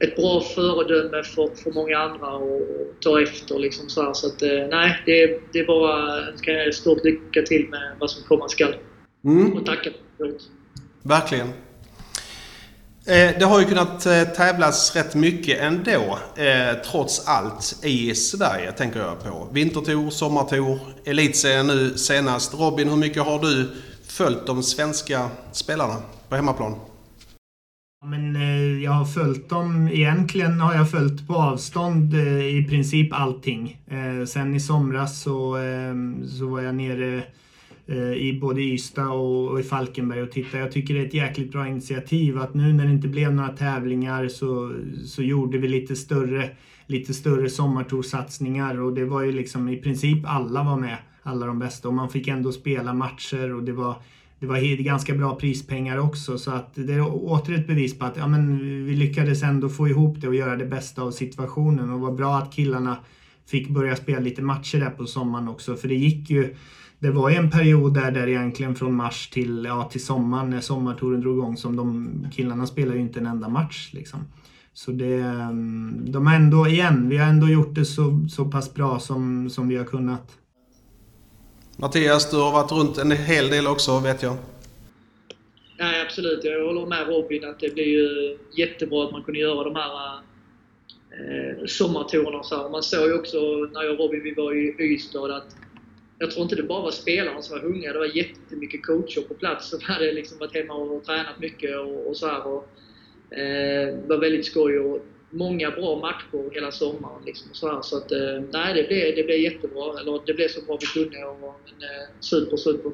ett 0.00 0.16
bra 0.16 0.40
föredöme 0.40 1.22
för, 1.22 1.62
för 1.62 1.70
många 1.70 1.98
andra 1.98 2.26
att 2.26 3.00
ta 3.00 3.22
efter. 3.22 3.58
Liksom 3.58 3.88
så 3.88 4.02
här. 4.02 4.12
så 4.12 4.26
att, 4.26 4.42
eh, 4.42 4.68
nej, 4.70 5.02
det, 5.06 5.40
det 5.52 5.58
är 5.58 5.66
bara 5.66 6.26
önska 6.28 6.50
er 6.50 6.70
stort 6.70 7.04
lycka 7.04 7.42
till 7.42 7.68
med 7.68 7.96
vad 8.00 8.10
som 8.10 8.22
komma 8.22 8.48
skall. 8.48 8.74
Mm. 9.24 9.52
Och 9.52 9.66
tacka 9.66 9.90
Verkligen. 11.02 11.48
Eh, 13.06 13.38
det 13.38 13.44
har 13.44 13.60
ju 13.60 13.64
kunnat 13.64 14.06
eh, 14.06 14.22
tävlas 14.22 14.96
rätt 14.96 15.14
mycket 15.14 15.60
ändå, 15.60 16.18
trots 16.90 17.28
allt, 17.28 17.84
i 17.84 18.14
Sverige 18.14 18.72
tänker 18.72 19.00
jag 19.00 19.24
på. 19.24 19.48
Vintertour, 19.52 20.10
sommartour, 20.10 20.78
elitserien 21.04 21.66
nu 21.66 21.98
senast. 21.98 22.54
Robin, 22.54 22.88
hur 22.88 22.96
mycket 22.96 23.22
har 23.22 23.38
du 23.38 23.68
följt 24.08 24.46
de 24.46 24.62
svenska 24.62 25.28
spelarna 25.52 25.96
på 26.28 26.36
hemmaplan? 26.36 26.74
Men 28.04 28.36
eh, 28.36 28.82
jag 28.82 28.90
har 28.90 29.04
följt 29.04 29.48
dem, 29.48 29.88
egentligen 29.88 30.60
har 30.60 30.74
jag 30.74 30.90
följt 30.90 31.26
på 31.26 31.34
avstånd 31.34 32.14
eh, 32.14 32.46
i 32.46 32.66
princip 32.68 33.12
allting. 33.12 33.80
Eh, 33.86 34.24
sen 34.26 34.54
i 34.54 34.60
somras 34.60 35.22
så, 35.22 35.56
ehm, 35.56 36.26
så 36.26 36.46
var 36.46 36.60
jag 36.60 36.74
nere 36.74 37.22
eh, 37.86 38.12
i 38.12 38.38
både 38.40 38.60
Ystad 38.60 39.08
och, 39.08 39.60
i 39.60 39.62
Falkenberg 39.62 40.22
och 40.22 40.32
tittade. 40.32 40.62
Jag 40.62 40.72
tycker 40.72 40.94
det 40.94 41.00
är 41.00 41.06
ett 41.06 41.14
jäkligt 41.14 41.52
bra 41.52 41.68
initiativ 41.68 42.38
att 42.38 42.54
nu 42.54 42.72
när 42.72 42.84
det 42.84 42.92
inte 42.92 43.08
blev 43.08 43.34
några 43.34 43.48
tävlingar 43.48 44.28
så, 44.28 44.74
så 45.06 45.22
gjorde 45.22 45.58
vi 45.58 45.68
lite 45.68 45.96
större, 45.96 46.50
lite 46.86 47.14
större 47.14 47.50
sommartorsatsningar 47.50 48.80
och 48.80 48.92
det 48.92 49.04
var 49.04 49.22
ju 49.22 49.32
liksom 49.32 49.68
i 49.68 49.76
princip 49.76 50.18
alla 50.26 50.62
var 50.62 50.76
med, 50.76 50.96
alla 51.22 51.46
de 51.46 51.58
bästa 51.58 51.88
och 51.88 51.94
man 51.94 52.10
fick 52.10 52.28
ändå 52.28 52.52
spela 52.52 52.94
matcher 52.94 53.54
och 53.54 53.62
det 53.62 53.72
var 53.72 53.96
det 54.40 54.46
var 54.46 54.82
ganska 54.82 55.14
bra 55.14 55.34
prispengar 55.34 55.98
också 55.98 56.38
så 56.38 56.50
att 56.50 56.74
det 56.74 56.92
är 56.92 57.14
åter 57.14 57.54
ett 57.54 57.66
bevis 57.66 57.98
på 57.98 58.04
att 58.04 58.16
ja, 58.16 58.26
men 58.26 58.58
vi 58.86 58.96
lyckades 58.96 59.42
ändå 59.42 59.68
få 59.68 59.88
ihop 59.88 60.20
det 60.20 60.28
och 60.28 60.34
göra 60.34 60.56
det 60.56 60.66
bästa 60.66 61.02
av 61.02 61.10
situationen 61.10 61.90
och 61.90 62.00
var 62.00 62.12
bra 62.12 62.38
att 62.38 62.52
killarna 62.52 62.96
fick 63.46 63.68
börja 63.68 63.96
spela 63.96 64.20
lite 64.20 64.42
matcher 64.42 64.78
där 64.78 64.90
på 64.90 65.06
sommaren 65.06 65.48
också 65.48 65.76
för 65.76 65.88
det 65.88 65.94
gick 65.94 66.30
ju 66.30 66.54
det 66.98 67.10
var 67.10 67.30
ju 67.30 67.36
en 67.36 67.50
period 67.50 67.94
där, 67.94 68.10
där 68.10 68.26
egentligen 68.26 68.74
från 68.74 68.94
mars 68.94 69.30
till, 69.30 69.64
ja, 69.64 69.88
till 69.92 70.04
sommaren 70.04 70.50
när 70.50 70.60
sommartouren 70.60 71.20
drog 71.20 71.36
igång 71.36 71.56
som 71.56 71.76
de 71.76 72.10
killarna 72.32 72.66
spelade 72.66 72.98
ju 72.98 73.02
inte 73.02 73.20
en 73.20 73.26
enda 73.26 73.48
match 73.48 73.90
liksom. 73.92 74.20
Så 74.72 74.92
det, 74.92 75.20
mm, 75.20 76.12
de 76.12 76.26
har 76.26 76.34
ändå, 76.34 76.66
igen, 76.66 77.08
vi 77.08 77.16
har 77.16 77.26
ändå 77.26 77.48
gjort 77.48 77.74
det 77.74 77.84
så, 77.84 78.26
så 78.30 78.44
pass 78.44 78.74
bra 78.74 78.98
som, 78.98 79.50
som 79.50 79.68
vi 79.68 79.76
har 79.76 79.84
kunnat. 79.84 80.38
Mattias, 81.80 82.30
du 82.30 82.36
har 82.36 82.52
varit 82.52 82.72
runt 82.72 82.98
en 82.98 83.10
hel 83.10 83.50
del 83.50 83.66
också 83.66 84.00
vet 84.00 84.22
jag. 84.22 84.36
Nej, 85.78 86.02
absolut. 86.02 86.44
Jag 86.44 86.66
håller 86.66 86.86
med 86.86 87.08
Robin 87.08 87.44
att 87.44 87.60
det 87.60 87.74
blir 87.74 87.84
ju 87.84 88.38
jättebra 88.56 89.04
att 89.04 89.12
man 89.12 89.22
kunde 89.22 89.40
göra 89.40 89.64
de 89.64 89.74
här 89.74 90.20
eh, 91.10 91.66
sommartourerna. 91.66 92.42
Så 92.42 92.56
här. 92.56 92.68
Man 92.68 92.82
såg 92.82 93.08
ju 93.08 93.14
också 93.14 93.38
när 93.72 93.82
jag 93.82 93.92
och 93.92 93.98
Robin 93.98 94.22
vi 94.22 94.34
var 94.34 94.54
i 94.54 94.74
Ystad 94.78 95.36
att 95.36 95.56
jag 96.18 96.30
tror 96.30 96.42
inte 96.42 96.56
det 96.56 96.62
bara 96.62 96.82
var 96.82 96.90
spelarna 96.90 97.42
som 97.42 97.56
var 97.56 97.64
hungriga. 97.64 97.92
Det 97.92 97.98
var 97.98 98.16
jättemycket 98.16 98.86
coacher 98.86 99.20
på 99.28 99.34
plats 99.34 99.70
som 99.70 99.80
hade 99.82 100.12
liksom 100.12 100.38
varit 100.38 100.54
hemma 100.54 100.74
och 100.74 101.04
tränat 101.04 101.38
mycket 101.40 101.78
och, 101.78 102.08
och 102.08 102.16
så 102.16 102.26
här. 102.26 102.46
Och, 102.46 102.68
eh, 103.38 103.94
det 103.96 104.08
var 104.08 104.18
väldigt 104.18 104.46
skoj 104.46 104.78
och 104.78 105.06
många 105.30 105.70
bra 105.70 105.96
matcher 105.96 106.54
hela 106.54 106.72
sommaren. 106.72 107.22
Liksom, 107.26 107.48
så 107.52 107.72
här. 107.72 107.82
så 107.82 107.96
att, 107.96 108.12
eh, 108.12 108.42
nej, 108.52 108.74
det 108.74 108.88
blev, 108.88 109.16
det 109.16 109.22
blev 109.22 109.38
jättebra. 109.38 110.00
Eller 110.00 110.20
det 110.26 110.34
blev 110.34 110.48
så 110.48 110.60
bra 110.60 110.78
vi 110.80 110.86
kunde. 110.86 111.24
Och, 111.24 111.38
men, 111.40 111.88
eh, 111.90 112.08
super, 112.20 112.56
super. 112.56 112.92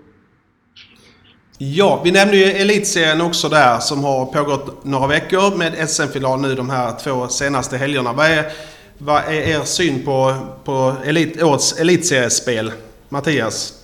Ja, 1.59 2.00
vi 2.05 2.12
nämnde 2.12 2.37
ju 2.37 2.45
Elitserien 2.45 3.21
också 3.21 3.49
där 3.49 3.79
som 3.79 4.05
har 4.05 4.26
pågått 4.26 4.85
några 4.85 5.07
veckor 5.07 5.57
med 5.57 5.88
SM-final 5.88 6.41
nu 6.41 6.55
de 6.55 6.71
här 6.71 6.99
två 6.99 7.29
senaste 7.29 7.76
helgerna. 7.76 8.12
Vad 8.12 8.26
är, 8.26 8.53
vad 8.99 9.23
är 9.23 9.33
er 9.33 9.64
syn 9.64 10.05
på, 10.05 10.37
på 10.64 10.97
elit, 11.05 11.43
årets 11.43 11.81
elitseriespel? 11.81 12.73
Mattias? 13.09 13.81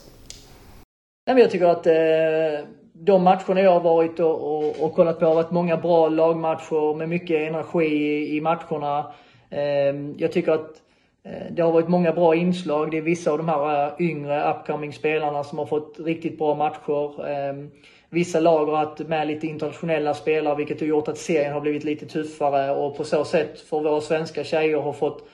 jag 1.25 1.50
tycker 1.50 1.66
att 1.66 1.87
eh, 1.87 2.66
de 3.02 3.23
matcherna 3.23 3.61
jag 3.61 3.71
har 3.71 3.80
varit 3.80 4.21
och, 4.21 4.57
och, 4.57 4.85
och, 4.85 4.95
kollat 4.95 5.19
på 5.19 5.26
har 5.26 5.35
varit 5.35 5.50
många 5.50 5.76
bra 5.76 6.09
lagmatcher 6.09 6.95
med 6.95 7.09
mycket 7.09 7.49
energi 7.49 7.87
i, 7.87 8.37
i 8.37 8.40
matcherna. 8.40 9.12
Eh, 9.50 9.95
jag 10.16 10.33
tycker 10.33 10.52
att 10.52 10.83
eh, 11.25 11.52
det 11.52 11.62
har 11.62 11.73
varit 11.73 11.88
många 11.88 12.12
bra 12.12 12.35
inslag. 12.35 12.90
Det 12.90 12.99
är 12.99 13.02
vissa 13.02 13.30
av 13.30 13.38
de 13.38 13.49
här 13.49 13.87
eh, 13.87 13.92
yngre 13.99 14.52
upcoming 14.52 14.92
spelarna 14.92 15.45
som 15.45 15.59
har 15.59 15.66
fått 15.66 15.97
riktigt 15.99 16.38
bra 16.38 16.54
matcher. 16.54 17.28
Ehm, 17.28 17.71
vissa 18.11 18.40
lag 18.40 18.66
har 18.66 18.76
haft 18.76 18.99
med 18.99 19.26
lite 19.26 19.47
internationella 19.47 20.14
spelare 20.14 20.57
vilket 20.57 20.80
har 20.80 20.87
gjort 20.87 21.09
att 21.09 21.19
serien 21.19 21.52
har 21.52 21.61
blivit 21.61 21.85
lite 21.85 22.07
tuffare 22.07 22.71
och 22.71 22.97
på 22.97 23.04
så 23.04 23.25
sätt 23.25 23.61
för 23.61 23.80
våra 23.80 24.00
svenska 24.00 24.45
tjejer 24.45 24.78
har 24.78 24.92
fått 24.92 25.28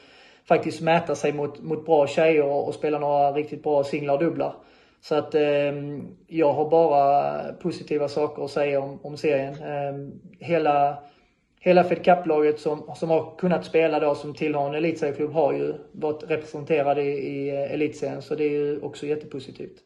faktiskt 0.48 0.80
mäta 0.80 1.14
sig 1.14 1.32
mot, 1.32 1.62
mot 1.62 1.86
bra 1.86 2.06
tjejer 2.06 2.44
och, 2.44 2.68
och 2.68 2.74
spela 2.74 2.98
några 2.98 3.32
riktigt 3.32 3.62
bra 3.62 3.84
singlar 3.84 4.14
och 4.14 4.20
dubblar. 4.20 4.54
Så 5.08 5.14
att 5.14 5.34
eh, 5.34 5.42
jag 6.26 6.52
har 6.52 6.70
bara 6.70 7.42
positiva 7.52 8.08
saker 8.08 8.44
att 8.44 8.50
säga 8.50 8.80
om, 8.80 8.98
om 9.02 9.16
serien. 9.16 9.54
Eh, 9.54 10.46
hela 10.46 10.98
hela 11.60 11.84
Fed 11.84 12.04
Cup-laget 12.04 12.60
som, 12.60 12.90
som 12.96 13.10
har 13.10 13.36
kunnat 13.38 13.64
spela 13.64 14.00
då 14.00 14.14
som 14.14 14.34
tillhör 14.34 14.68
en 14.68 14.74
elitserieklubb 14.74 15.32
har 15.32 15.52
ju 15.52 15.74
varit 15.92 16.22
representerade 16.28 17.02
i, 17.02 17.08
i 17.08 17.48
eh, 17.48 17.72
elitserien. 17.72 18.22
Så 18.22 18.34
det 18.34 18.44
är 18.44 18.50
ju 18.50 18.80
också 18.80 19.06
jättepositivt. 19.06 19.76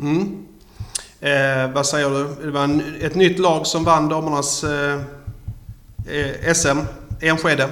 Mm. 0.00 0.46
Eh, 1.20 1.74
vad 1.74 1.86
säger 1.86 2.10
du? 2.10 2.46
Det 2.46 2.50
var 2.50 2.64
en, 2.64 2.82
ett 3.02 3.14
nytt 3.14 3.38
lag 3.38 3.66
som 3.66 3.84
vann 3.84 4.08
damernas 4.08 4.64
eh, 4.64 4.94
eh 6.44 6.52
SM, 6.54 6.78
Enskede. 7.22 7.68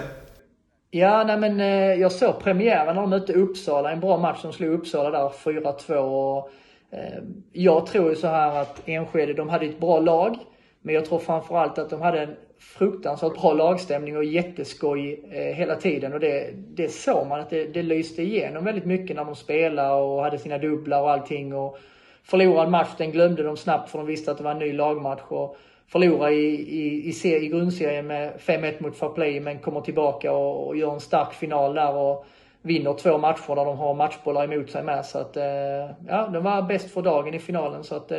Ja, 0.91 1.25
nej 1.25 1.37
men 1.39 1.61
eh, 1.61 2.01
jag 2.01 2.13
såg 2.13 2.41
premiären 2.41 2.95
när 2.95 3.03
de 3.03 3.11
mötte 3.11 3.33
Uppsala. 3.33 3.93
En 3.93 4.01
bra 4.01 4.19
match. 4.19 4.39
De 4.43 4.53
slog 4.53 4.73
Uppsala 4.73 5.11
där 5.11 5.29
4-2. 5.29 6.43
Ehm, 6.91 7.43
jag 7.53 7.87
tror 7.87 8.11
ju 8.11 8.17
så 8.17 8.27
här 8.27 8.63
att 8.63 8.83
Enskede, 8.87 9.33
de 9.33 9.49
hade 9.49 9.67
ett 9.67 9.81
bra 9.81 10.01
lag. 10.01 10.37
Men 10.83 10.95
jag 10.95 11.05
tror 11.05 11.19
framförallt 11.19 11.79
att 11.79 11.91
de 11.91 12.01
hade 12.01 12.21
en 12.21 12.37
fruktansvärt 12.59 13.41
bra 13.41 13.53
lagstämning 13.53 14.17
och 14.17 14.25
jätteskoj 14.25 15.25
eh, 15.33 15.55
hela 15.57 15.77
tiden. 15.77 16.13
Och 16.13 16.21
det, 16.21 16.51
det 16.55 16.89
såg 16.89 17.27
man 17.27 17.41
att 17.41 17.51
det, 17.51 17.65
det 17.65 17.83
lyste 17.83 18.23
igenom 18.23 18.65
väldigt 18.65 18.85
mycket 18.85 19.17
när 19.17 19.25
de 19.25 19.35
spelade 19.35 20.03
och 20.03 20.23
hade 20.23 20.39
sina 20.39 20.59
dubblar 20.59 21.03
och 21.03 21.11
allting. 21.11 21.55
Och 21.55 21.79
förlorad 22.23 22.71
match, 22.71 22.91
den 22.99 23.11
glömde 23.11 23.43
de 23.43 23.57
snabbt 23.57 23.91
för 23.91 23.99
de 23.99 24.07
visste 24.07 24.31
att 24.31 24.39
det 24.39 24.45
var 24.45 24.51
en 24.51 24.59
ny 24.59 24.73
lagmatch. 24.73 25.23
Och 25.29 25.57
förlora 25.89 26.31
i, 26.31 26.45
i, 26.55 27.13
i, 27.25 27.37
i 27.37 27.49
grundserien 27.49 28.07
med 28.07 28.33
5-1 28.39 28.83
mot 28.83 28.97
Fairplay 28.97 29.41
men 29.41 29.59
kommer 29.59 29.81
tillbaka 29.81 30.33
och, 30.33 30.67
och, 30.67 30.77
gör 30.77 30.93
en 30.93 31.01
stark 31.01 31.35
final 31.35 31.75
där 31.75 31.95
och 31.95 32.27
vinner 32.63 32.95
två 32.95 33.19
matcher 33.19 33.55
där 33.55 33.65
de 33.65 33.79
har 33.79 33.95
matchbollar 33.95 34.45
emot 34.45 34.71
sig 34.71 34.83
med. 34.83 35.07
Så 35.07 35.19
att, 35.19 35.37
eh, 35.37 35.45
ja, 36.09 36.29
de 36.33 36.45
var 36.45 36.63
bäst 36.63 36.91
för 36.91 37.03
dagen 37.03 37.35
i 37.35 37.39
finalen. 37.39 37.85
Så 37.85 37.95
att, 37.95 38.13
eh, 38.13 38.19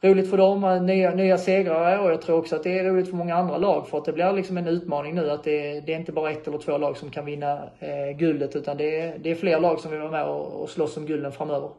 roligt 0.00 0.30
för 0.30 0.36
dem, 0.36 0.64
eh, 0.64 0.82
nya, 0.82 1.14
nya 1.14 1.38
segrare 1.38 1.98
och 1.98 2.10
jag 2.10 2.22
tror 2.22 2.38
också 2.38 2.56
att 2.56 2.62
det 2.62 2.78
är 2.78 2.84
roligt 2.84 3.08
för 3.10 3.16
många 3.16 3.36
andra 3.36 3.58
lag 3.58 3.88
för 3.88 3.98
att 3.98 4.04
det 4.04 4.12
blir 4.12 4.32
liksom 4.32 4.56
en 4.56 4.66
utmaning 4.66 5.14
nu 5.14 5.30
att 5.30 5.44
det, 5.44 5.80
det 5.80 5.94
är 5.94 5.98
inte 5.98 6.12
bara 6.12 6.30
ett 6.30 6.48
eller 6.48 6.58
två 6.58 6.78
lag 6.78 6.96
som 6.96 7.10
kan 7.10 7.24
vinna 7.24 7.58
eh, 7.78 8.16
guldet 8.18 8.56
utan 8.56 8.76
det 8.76 9.00
är, 9.00 9.18
det 9.18 9.30
är 9.30 9.34
fler 9.34 9.60
lag 9.60 9.80
som 9.80 9.90
vill 9.90 10.00
vara 10.00 10.10
med 10.10 10.24
och, 10.24 10.62
och 10.62 10.70
slåss 10.70 10.96
om 10.96 11.06
gulden 11.06 11.32
framöver. 11.32 11.70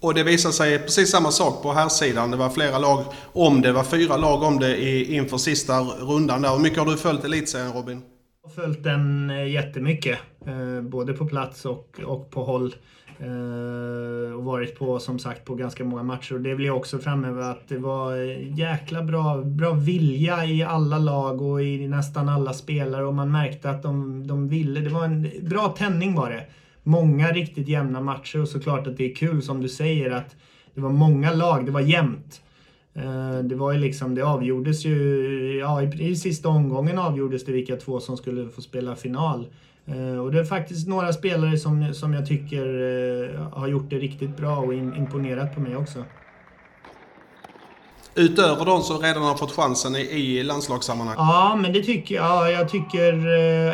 Och 0.00 0.14
det 0.14 0.22
visade 0.22 0.54
sig 0.54 0.78
precis 0.78 1.10
samma 1.10 1.30
sak 1.30 1.62
på 1.62 1.72
här 1.72 1.88
sidan. 1.88 2.30
Det 2.30 2.36
var 2.36 2.48
flera 2.48 2.78
lag 2.78 3.04
om 3.32 3.60
det. 3.60 3.72
var 3.72 3.84
fyra 3.84 4.16
lag 4.16 4.42
om 4.42 4.58
det 4.58 5.04
inför 5.04 5.36
sista 5.36 5.80
rundan 5.80 6.42
där. 6.42 6.50
Hur 6.50 6.58
mycket 6.62 6.78
har 6.78 6.86
du 6.86 6.96
följt 6.96 7.24
elitserien 7.24 7.72
Robin? 7.72 8.02
Jag 8.48 8.62
har 8.62 8.66
följt 8.66 8.82
den 8.82 9.30
eh, 9.30 9.48
jättemycket. 9.48 10.18
Eh, 10.46 10.82
både 10.82 11.12
på 11.12 11.26
plats 11.26 11.64
och, 11.64 12.00
och 12.04 12.30
på 12.30 12.44
håll. 12.44 12.74
Eh, 13.18 14.34
och 14.36 14.44
varit 14.44 14.78
på, 14.78 14.98
som 14.98 15.18
sagt, 15.18 15.44
på 15.44 15.54
ganska 15.54 15.84
många 15.84 16.02
matcher. 16.02 16.34
Och 16.34 16.40
det 16.40 16.54
vill 16.54 16.66
jag 16.66 16.76
också 16.76 16.98
framhäva 16.98 17.44
att 17.50 17.68
det 17.68 17.78
var 17.78 18.16
jäkla 18.58 19.02
bra, 19.02 19.42
bra 19.42 19.72
vilja 19.72 20.44
i 20.44 20.62
alla 20.62 20.98
lag 20.98 21.42
och 21.42 21.62
i 21.62 21.88
nästan 21.88 22.28
alla 22.28 22.52
spelare. 22.52 23.04
Och 23.04 23.14
man 23.14 23.30
märkte 23.30 23.70
att 23.70 23.82
de, 23.82 24.26
de 24.26 24.48
ville. 24.48 24.80
Det 24.80 24.90
var 24.90 25.04
en 25.04 25.30
bra 25.42 25.68
tändning 25.78 26.14
var 26.14 26.30
det 26.30 26.46
många 26.82 27.32
riktigt 27.32 27.68
jämna 27.68 28.00
matcher 28.00 28.40
och 28.40 28.48
såklart 28.48 28.86
att 28.86 28.96
det 28.96 29.10
är 29.10 29.14
kul 29.14 29.42
som 29.42 29.62
du 29.62 29.68
säger 29.68 30.10
att 30.10 30.36
det 30.74 30.80
var 30.80 30.90
många 30.90 31.32
lag, 31.32 31.66
det 31.66 31.72
var 31.72 31.80
jämnt. 31.80 32.40
Eh, 33.02 33.38
det 33.38 33.54
var 33.54 33.72
ju 33.72 33.78
liksom, 33.78 34.14
det 34.14 34.22
avgjordes 34.22 34.84
ju, 34.84 35.58
ja 35.60 35.82
i, 35.82 36.16
sista 36.16 36.48
omgången 36.48 36.98
avgjordes 36.98 37.44
det 37.44 37.52
vilka 37.52 37.76
två 37.76 38.00
som 38.00 38.16
skulle 38.16 38.48
få 38.48 38.60
spela 38.60 38.96
final. 38.96 39.46
Eh, 39.86 40.18
och 40.18 40.32
det 40.32 40.40
är 40.40 40.44
faktiskt 40.44 40.88
några 40.88 41.12
spelare 41.12 41.58
som, 41.58 41.94
som 41.94 42.14
jag 42.14 42.26
tycker 42.26 42.64
eh, 43.34 43.58
har 43.58 43.68
gjort 43.68 43.90
det 43.90 43.98
riktigt 43.98 44.36
bra 44.36 44.56
och 44.56 44.74
imponerat 44.74 45.54
på 45.54 45.60
mig 45.60 45.76
också. 45.76 46.04
Utöver 48.14 48.64
de 48.64 48.82
som 48.82 48.98
redan 48.98 49.22
har 49.22 49.34
fått 49.34 49.52
chansen 49.52 49.96
i, 49.96 50.00
i 50.00 50.42
landslagssammanhang? 50.42 51.16
Ja, 51.18 51.58
men 51.62 51.72
det 51.72 51.82
tycker 51.82 52.14
jag. 52.14 52.52
Jag 52.52 52.68
tycker 52.68 53.26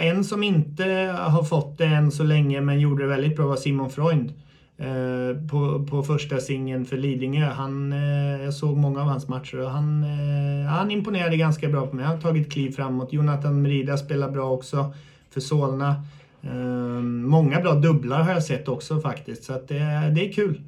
en 0.02 0.24
som 0.24 0.42
inte 0.42 0.84
har 1.18 1.42
fått 1.42 1.78
det 1.78 1.84
än 1.84 2.10
så 2.10 2.22
länge 2.22 2.60
men 2.60 2.80
gjorde 2.80 3.02
det 3.02 3.08
väldigt 3.08 3.36
bra 3.36 3.46
var 3.46 3.56
Simon 3.56 3.90
Freund. 3.90 4.32
Eh, 4.76 5.48
på, 5.50 5.86
på 5.90 6.02
första 6.02 6.40
singeln 6.40 6.86
för 6.86 6.96
Lidingö. 6.96 7.44
Han, 7.44 7.92
eh, 7.92 8.44
jag 8.44 8.54
såg 8.54 8.76
många 8.76 9.00
av 9.00 9.06
hans 9.06 9.28
matcher 9.28 9.60
och 9.60 9.70
han, 9.70 10.04
eh, 10.04 10.66
han 10.66 10.90
imponerade 10.90 11.36
ganska 11.36 11.68
bra 11.68 11.86
på 11.86 11.96
mig. 11.96 12.04
Han 12.04 12.14
har 12.14 12.22
tagit 12.22 12.52
kliv 12.52 12.70
framåt. 12.70 13.12
Jonathan 13.12 13.62
Merida 13.62 13.96
spelar 13.96 14.30
bra 14.30 14.50
också 14.50 14.94
för 15.30 15.40
Solna. 15.40 16.04
Ehm, 16.42 17.22
många 17.22 17.60
bra 17.60 17.74
dubblar 17.74 18.22
har 18.22 18.32
jag 18.32 18.44
sett 18.44 18.68
också 18.68 19.00
faktiskt, 19.00 19.44
så 19.44 19.52
att 19.52 19.68
det, 19.68 20.12
det 20.14 20.28
är 20.28 20.32
kul. 20.32 20.60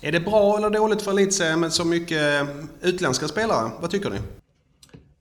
Är 0.00 0.12
det 0.12 0.20
bra 0.20 0.56
eller 0.56 0.70
dåligt 0.70 1.02
för 1.02 1.10
elitserien 1.10 1.60
med 1.60 1.72
så 1.72 1.84
mycket 1.84 2.48
utländska 2.82 3.28
spelare? 3.28 3.70
Vad 3.80 3.90
tycker 3.90 4.10
ni? 4.10 4.18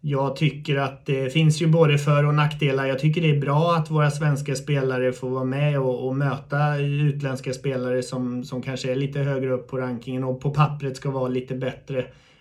Jag 0.08 0.36
tycker 0.36 0.78
att 0.78 1.06
det 1.06 1.34
finns 1.34 1.62
ju 1.62 1.68
både 1.68 1.98
för 1.98 2.26
och 2.26 2.34
nackdelar. 2.34 2.86
Jag 2.86 3.00
tycker 3.00 3.22
det 3.22 3.30
är 3.30 3.42
bra 3.42 3.76
att 3.76 3.92
våra 3.92 4.12
svenska 4.12 4.56
spelare 4.56 5.14
får 5.14 5.30
vara 5.30 5.44
med 5.44 5.80
och, 5.80 6.08
och, 6.08 6.16
möta 6.16 6.78
utländska 6.78 7.54
spelare 7.54 8.04
som, 8.04 8.44
som 8.44 8.62
kanske 8.62 8.92
är 8.92 8.96
lite 8.96 9.20
högre 9.20 9.54
upp 9.54 9.68
på 9.68 9.78
rankingen 9.78 10.24
och 10.24 10.42
på 10.42 10.50
pappret 10.50 10.98
ska 10.98 11.12
vara 11.12 11.28
lite 11.28 11.56
bättre. 11.56 12.00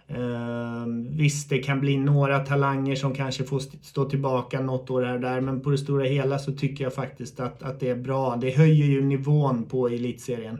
Eh, 0.09 0.87
visst, 1.11 1.50
det 1.50 1.59
kan 1.59 1.80
bli 1.80 1.97
några 1.97 2.38
talanger 2.38 2.94
som 2.94 3.14
kanske 3.14 3.44
får 3.44 3.61
stå 3.83 4.04
tillbaka 4.04 4.61
något 4.61 4.90
år 4.90 5.02
här 5.02 5.14
och 5.14 5.21
där, 5.21 5.40
men 5.40 5.61
på 5.61 5.71
det 5.71 5.78
stora 5.78 6.04
hela 6.04 6.38
så 6.38 6.52
tycker 6.52 6.85
jag 6.85 6.94
faktiskt 6.94 7.40
att, 7.40 7.62
att 7.62 7.80
det 7.80 7.90
är 7.90 7.97
bra. 7.97 8.37
Det 8.37 8.56
höjer 8.56 8.87
ju 8.87 9.04
nivån 9.04 9.64
på 9.64 9.88
elitserien. 9.88 10.59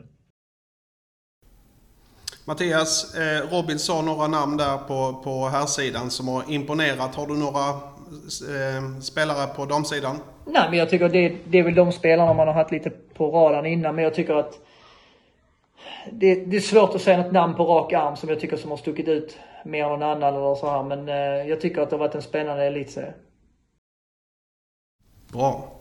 Mattias, 2.47 3.15
eh, 3.15 3.49
Robin 3.51 3.79
sa 3.79 4.01
några 4.01 4.27
namn 4.27 4.57
där 4.57 4.77
på, 4.77 5.21
på 5.23 5.47
här 5.47 5.65
sidan 5.65 6.09
som 6.09 6.27
har 6.27 6.43
imponerat. 6.51 7.15
Har 7.15 7.27
du 7.27 7.33
några 7.33 7.69
eh, 7.69 8.99
spelare 9.01 9.47
på 9.47 9.65
damsidan? 9.65 10.19
Nej, 10.45 10.67
men 10.69 10.79
jag 10.79 10.89
tycker 10.89 11.09
det, 11.09 11.35
det 11.47 11.59
är 11.59 11.63
väl 11.63 11.75
de 11.75 11.91
spelarna 11.91 12.33
man 12.33 12.47
har 12.47 12.53
haft 12.53 12.71
lite 12.71 12.89
på 12.89 13.31
radarn 13.31 13.65
innan, 13.65 13.95
men 13.95 14.03
jag 14.03 14.13
tycker 14.13 14.33
att 14.33 14.59
det, 16.11 16.35
det, 16.35 16.57
är 16.57 16.61
svårt 16.61 16.95
att 16.95 17.01
säga 17.01 17.17
något 17.17 17.31
namn 17.31 17.55
på 17.55 17.65
rak 17.65 17.93
arm 17.93 18.15
som 18.15 18.29
jag 18.29 18.39
tycker 18.39 18.57
som 18.57 18.71
har 18.71 18.77
stuckit 18.77 19.07
ut 19.07 19.37
mer 19.65 19.83
än 19.83 19.89
någon 19.89 20.03
annan 20.03 20.33
eller 20.33 20.55
så 20.55 20.69
här. 20.69 20.83
Men 20.83 21.09
eh, 21.09 21.49
jag 21.49 21.61
tycker 21.61 21.81
att 21.81 21.89
det 21.89 21.95
har 21.95 21.99
varit 21.99 22.15
en 22.15 22.21
spännande 22.21 22.63
elitserie. 22.63 23.13
Bra. 25.31 25.74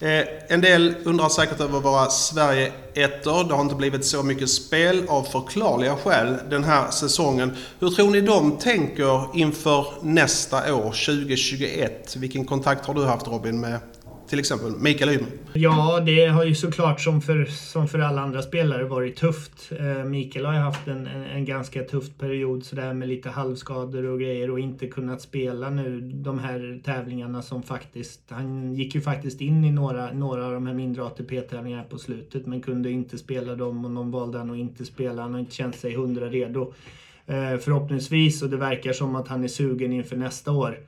Eh, 0.00 0.24
en 0.48 0.60
del 0.60 0.94
undrar 1.04 1.28
säkert 1.28 1.60
över 1.60 1.80
våra 1.80 2.10
sverige 2.10 2.72
ettor. 2.94 3.44
Det 3.44 3.54
har 3.54 3.62
inte 3.62 3.74
blivit 3.74 4.04
så 4.04 4.22
mycket 4.22 4.50
spel 4.50 5.04
av 5.08 5.22
förklarliga 5.22 5.96
skäl 5.96 6.36
den 6.50 6.64
här 6.64 6.90
säsongen. 6.90 7.56
Hur 7.80 7.90
tror 7.90 8.10
ni 8.10 8.20
de 8.20 8.58
tänker 8.58 9.38
inför 9.38 9.86
nästa 10.02 10.74
år, 10.74 10.82
2021? 10.82 12.16
Vilken 12.16 12.44
kontakt 12.44 12.86
har 12.86 12.94
du 12.94 13.04
haft 13.04 13.28
Robin 13.28 13.60
med 13.60 13.78
till 14.28 14.38
exempel 14.38 14.72
Mikael 14.76 15.10
Ymer? 15.10 15.28
Ja, 15.52 16.00
det 16.06 16.26
har 16.26 16.44
ju 16.44 16.54
såklart 16.54 17.00
som 17.00 17.20
för, 17.20 17.44
som 17.44 17.88
för 17.88 17.98
alla 17.98 18.22
andra 18.22 18.42
spelare 18.42 18.84
varit 18.84 19.16
tufft. 19.16 19.72
Eh, 19.78 20.04
Mikael 20.04 20.46
har 20.46 20.52
ju 20.52 20.58
haft 20.58 20.88
en, 20.88 21.06
en, 21.06 21.24
en, 21.24 21.44
ganska 21.44 21.82
tuff 21.82 22.04
period 22.18 22.64
sådär 22.64 22.94
med 22.94 23.08
lite 23.08 23.30
halvskador 23.30 24.04
och 24.04 24.20
grejer 24.20 24.50
och 24.50 24.60
inte 24.60 24.86
kunnat 24.86 25.20
spela 25.20 25.70
nu 25.70 26.00
de 26.00 26.38
här 26.38 26.80
tävlingarna 26.84 27.42
som 27.42 27.62
faktiskt... 27.62 28.20
Han 28.28 28.74
gick 28.74 28.94
ju 28.94 29.00
faktiskt 29.00 29.40
in 29.40 29.64
i 29.64 29.70
några, 29.70 30.12
några 30.12 30.46
av 30.46 30.52
de 30.52 30.66
här 30.66 30.74
mindre 30.74 31.04
ATP-tävlingarna 31.04 31.82
på 31.82 31.98
slutet 31.98 32.46
men 32.46 32.60
kunde 32.60 32.90
inte 32.90 33.18
spela 33.18 33.54
dem 33.54 33.84
och 33.84 33.90
någon 33.90 34.10
valde 34.10 34.38
han 34.38 34.50
att 34.50 34.56
inte 34.56 34.84
spela. 34.84 35.22
Han 35.22 35.32
har 35.32 35.40
inte 35.40 35.54
känt 35.54 35.76
sig 35.76 35.94
hundra 35.94 36.28
redo. 36.28 36.72
Eh, 37.26 37.56
förhoppningsvis 37.58 38.42
och 38.42 38.50
det 38.50 38.56
verkar 38.56 38.92
som 38.92 39.16
att 39.16 39.28
han 39.28 39.44
är 39.44 39.48
sugen 39.48 39.92
inför 39.92 40.16
nästa 40.16 40.52
år. 40.52 40.78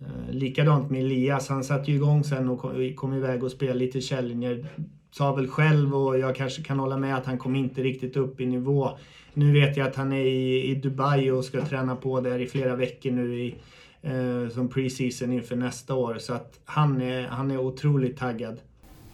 Eh, 0.00 0.34
likadant 0.34 0.90
med 0.90 1.00
Elias, 1.00 1.48
han 1.48 1.64
satte 1.64 1.90
ju 1.90 1.96
igång 1.96 2.24
sen 2.24 2.48
och 2.48 2.58
kom, 2.58 2.94
kom 2.96 3.14
iväg 3.14 3.44
och 3.44 3.50
spelade 3.50 3.78
lite 3.78 4.00
Challenger. 4.00 4.66
Sa 5.12 5.34
väl 5.34 5.48
själv 5.48 5.94
och 5.94 6.18
jag 6.18 6.36
kanske 6.36 6.62
kan 6.62 6.78
hålla 6.78 6.96
med 6.96 7.16
att 7.16 7.26
han 7.26 7.38
kom 7.38 7.56
inte 7.56 7.82
riktigt 7.82 8.16
upp 8.16 8.40
i 8.40 8.46
nivå. 8.46 8.90
Nu 9.34 9.52
vet 9.52 9.76
jag 9.76 9.88
att 9.88 9.96
han 9.96 10.12
är 10.12 10.24
i, 10.24 10.70
i 10.70 10.74
Dubai 10.74 11.30
och 11.30 11.44
ska 11.44 11.60
träna 11.60 11.96
på 11.96 12.20
där 12.20 12.38
i 12.38 12.46
flera 12.46 12.76
veckor 12.76 13.10
nu 13.10 13.40
i, 13.40 13.54
eh, 14.02 14.48
som 14.54 14.68
preseason 14.68 15.32
inför 15.32 15.56
nästa 15.56 15.94
år. 15.94 16.16
Så 16.18 16.34
att 16.34 16.60
han 16.64 17.00
är, 17.00 17.26
han 17.26 17.50
är 17.50 17.58
otroligt 17.58 18.18
taggad. 18.18 18.60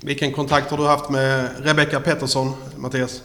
Vilken 0.04 0.32
kontakt 0.32 0.70
har 0.70 0.78
du 0.78 0.86
haft 0.86 1.10
med 1.10 1.50
Rebecca 1.58 2.00
Pettersson, 2.00 2.48
Mattias? 2.76 3.22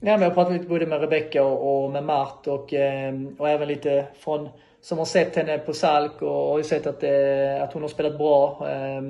Ja, 0.00 0.12
men 0.12 0.22
jag 0.22 0.28
har 0.28 0.34
pratat 0.34 0.52
lite 0.52 0.68
både 0.68 0.86
med 0.86 1.00
Rebecca 1.00 1.44
och, 1.44 1.84
och 1.84 1.90
med 1.90 2.04
Mart 2.04 2.46
och, 2.46 2.74
eh, 2.74 3.14
och 3.38 3.48
även 3.48 3.68
lite 3.68 4.06
från 4.18 4.48
som 4.80 4.98
har 4.98 5.04
sett 5.04 5.36
henne 5.36 5.58
på 5.58 5.72
Salk 5.72 6.22
och 6.22 6.28
har 6.28 6.58
ju 6.58 6.64
sett 6.64 6.86
att, 6.86 7.02
eh, 7.02 7.62
att 7.62 7.72
hon 7.72 7.82
har 7.82 7.88
spelat 7.88 8.18
bra. 8.18 8.68
Eh, 8.70 9.02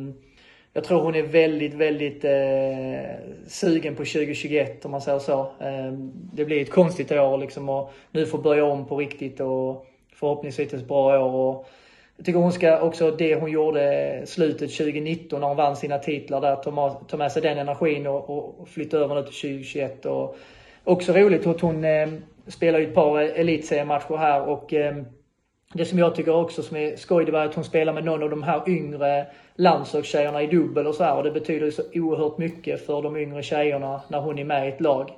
jag 0.73 0.85
tror 0.85 1.03
hon 1.03 1.15
är 1.15 1.23
väldigt, 1.23 1.75
väldigt 1.75 2.25
eh, 2.25 3.17
sugen 3.47 3.95
på 3.95 4.05
2021 4.05 4.85
om 4.85 4.91
man 4.91 5.01
säger 5.01 5.19
så. 5.19 5.41
Eh, 5.41 5.93
det 6.33 6.45
blir 6.45 6.63
ett 6.63 6.71
konstigt 6.71 7.13
år 7.13 7.39
liksom 7.39 7.69
och 7.69 7.93
nu 8.11 8.27
får 8.27 8.39
börja 8.39 8.65
om 8.65 8.87
på 8.87 8.97
riktigt 8.97 9.41
och 9.41 9.87
förhoppningsvis 10.13 10.75
ett 10.75 10.89
bra 10.89 11.25
år. 11.25 11.35
Och 11.35 11.69
jag 12.17 12.27
tycker 12.27 12.39
hon 12.39 12.53
ska 12.53 12.81
också, 12.81 13.11
det 13.11 13.35
hon 13.35 13.51
gjorde 13.51 14.23
slutet 14.27 14.77
2019 14.77 15.41
när 15.41 15.49
hon 15.49 15.57
vann 15.57 15.77
sina 15.77 15.99
titlar 15.99 16.41
där, 16.41 16.57
ta, 16.57 17.01
ta 17.09 17.17
med 17.17 17.33
sig 17.33 17.43
den 17.43 17.59
energin 17.59 18.07
och, 18.07 18.31
och 18.61 18.69
flytta 18.69 18.97
över 18.97 19.15
nu 19.15 19.23
till 19.23 19.33
2021. 19.33 20.07
Och 20.07 20.37
också 20.85 21.13
roligt 21.13 21.47
att 21.47 21.61
hon 21.61 21.85
eh, 21.85 22.09
spelar 22.47 22.81
ett 22.81 22.95
par 22.95 23.19
elitseriematcher 23.19 24.17
här 24.17 24.49
och 24.49 24.75
eh, 24.75 24.97
det 25.75 25.85
som 25.85 25.99
jag 25.99 26.15
tycker 26.15 26.35
också 26.35 26.63
som 26.63 26.77
är 26.77 26.97
skoj, 26.97 27.25
det 27.25 27.33
var 27.33 27.45
att 27.45 27.55
hon 27.55 27.65
spelar 27.65 27.93
med 27.93 28.05
någon 28.05 28.23
av 28.23 28.31
de 28.31 28.43
här 28.43 28.69
yngre 28.69 29.27
landslagstjejerna 29.57 30.43
i 30.43 30.47
dubbel 30.47 30.87
och 30.87 30.95
så 30.95 31.05
här. 31.05 31.17
Och 31.17 31.25
det 31.25 31.31
betyder 31.31 31.71
så 31.71 31.83
oerhört 31.95 32.39
mycket 32.39 32.87
för 32.87 33.03
de 33.03 33.17
yngre 33.17 33.43
tjejerna 33.43 34.03
när 34.09 34.21
hon 34.21 34.39
är 34.39 34.45
med 34.45 34.67
i 34.67 34.69
ett 34.69 34.81
lag. 34.81 35.11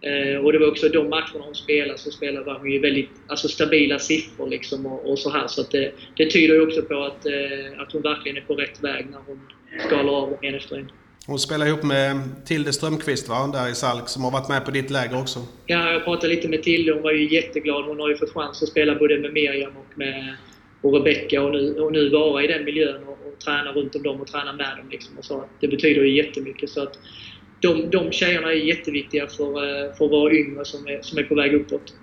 Eh, 0.00 0.36
och 0.44 0.52
det 0.52 0.58
var 0.58 0.68
också 0.68 0.88
de 0.88 1.08
matcherna 1.08 1.44
hon 1.44 1.54
spelade, 1.54 1.98
så 1.98 2.10
spelade 2.10 2.52
hon 2.52 2.70
ju 2.70 2.78
väldigt 2.78 3.10
alltså 3.28 3.48
stabila 3.48 3.98
siffror 3.98 4.48
liksom 4.48 4.86
och, 4.86 5.10
och 5.10 5.18
så 5.18 5.30
här. 5.30 5.46
Så 5.46 5.60
att 5.60 5.70
det, 5.70 5.92
det 6.16 6.30
tyder 6.30 6.54
ju 6.54 6.66
också 6.66 6.82
på 6.82 7.02
att, 7.02 7.26
eh, 7.26 7.80
att 7.80 7.92
hon 7.92 8.02
verkligen 8.02 8.36
är 8.36 8.46
på 8.46 8.54
rätt 8.54 8.84
väg 8.84 9.06
när 9.10 9.20
hon 9.26 9.40
skalar 9.86 10.12
av 10.12 10.36
en 10.42 10.54
efter 10.54 10.76
en. 10.76 10.90
Hon 11.26 11.38
spelar 11.38 11.66
ihop 11.66 11.82
med 11.82 12.20
Tilde 12.44 12.72
Strömqvist 12.72 13.28
va? 13.28 13.50
där 13.52 13.70
i 13.70 13.74
Salk, 13.74 14.08
som 14.08 14.24
har 14.24 14.30
varit 14.30 14.48
med 14.48 14.64
på 14.64 14.70
ditt 14.70 14.90
läger 14.90 15.20
också. 15.20 15.38
Ja, 15.66 15.92
jag 15.92 16.04
pratade 16.04 16.34
lite 16.34 16.48
med 16.48 16.62
Tilde. 16.62 16.92
Hon 16.92 17.02
var 17.02 17.12
ju 17.12 17.34
jätteglad. 17.34 17.84
Hon 17.84 18.00
har 18.00 18.08
ju 18.08 18.16
fått 18.16 18.32
chans 18.32 18.62
att 18.62 18.68
spela 18.68 18.94
både 18.94 19.18
med 19.18 19.32
Miriam 19.32 19.72
och 19.76 19.98
med 19.98 20.36
och 20.82 20.94
Rebecca 20.94 21.42
och 21.42 21.52
nu, 21.52 21.80
och 21.80 21.92
nu 21.92 22.10
vara 22.10 22.44
i 22.44 22.46
den 22.46 22.64
miljön 22.64 23.04
och, 23.04 23.18
och 23.26 23.40
träna 23.44 23.72
runt 23.72 23.94
om 23.94 24.02
dem 24.02 24.20
och 24.20 24.26
träna 24.26 24.52
med 24.52 24.76
dem. 24.76 24.88
Liksom 24.90 25.18
och 25.18 25.24
så. 25.24 25.44
Det 25.60 25.68
betyder 25.68 26.02
ju 26.02 26.16
jättemycket. 26.16 26.70
Så 26.70 26.82
att 26.82 26.98
de, 27.60 27.90
de 27.90 28.12
tjejerna 28.12 28.52
är 28.52 28.56
jätteviktiga 28.56 29.26
för, 29.26 29.44
eh, 29.44 29.94
för 29.94 30.08
våra 30.08 30.32
yngre 30.32 30.64
som 30.64 30.86
är, 30.86 31.02
som 31.02 31.18
är 31.18 31.22
på 31.22 31.34
väg 31.34 31.54
uppåt. 31.54 31.94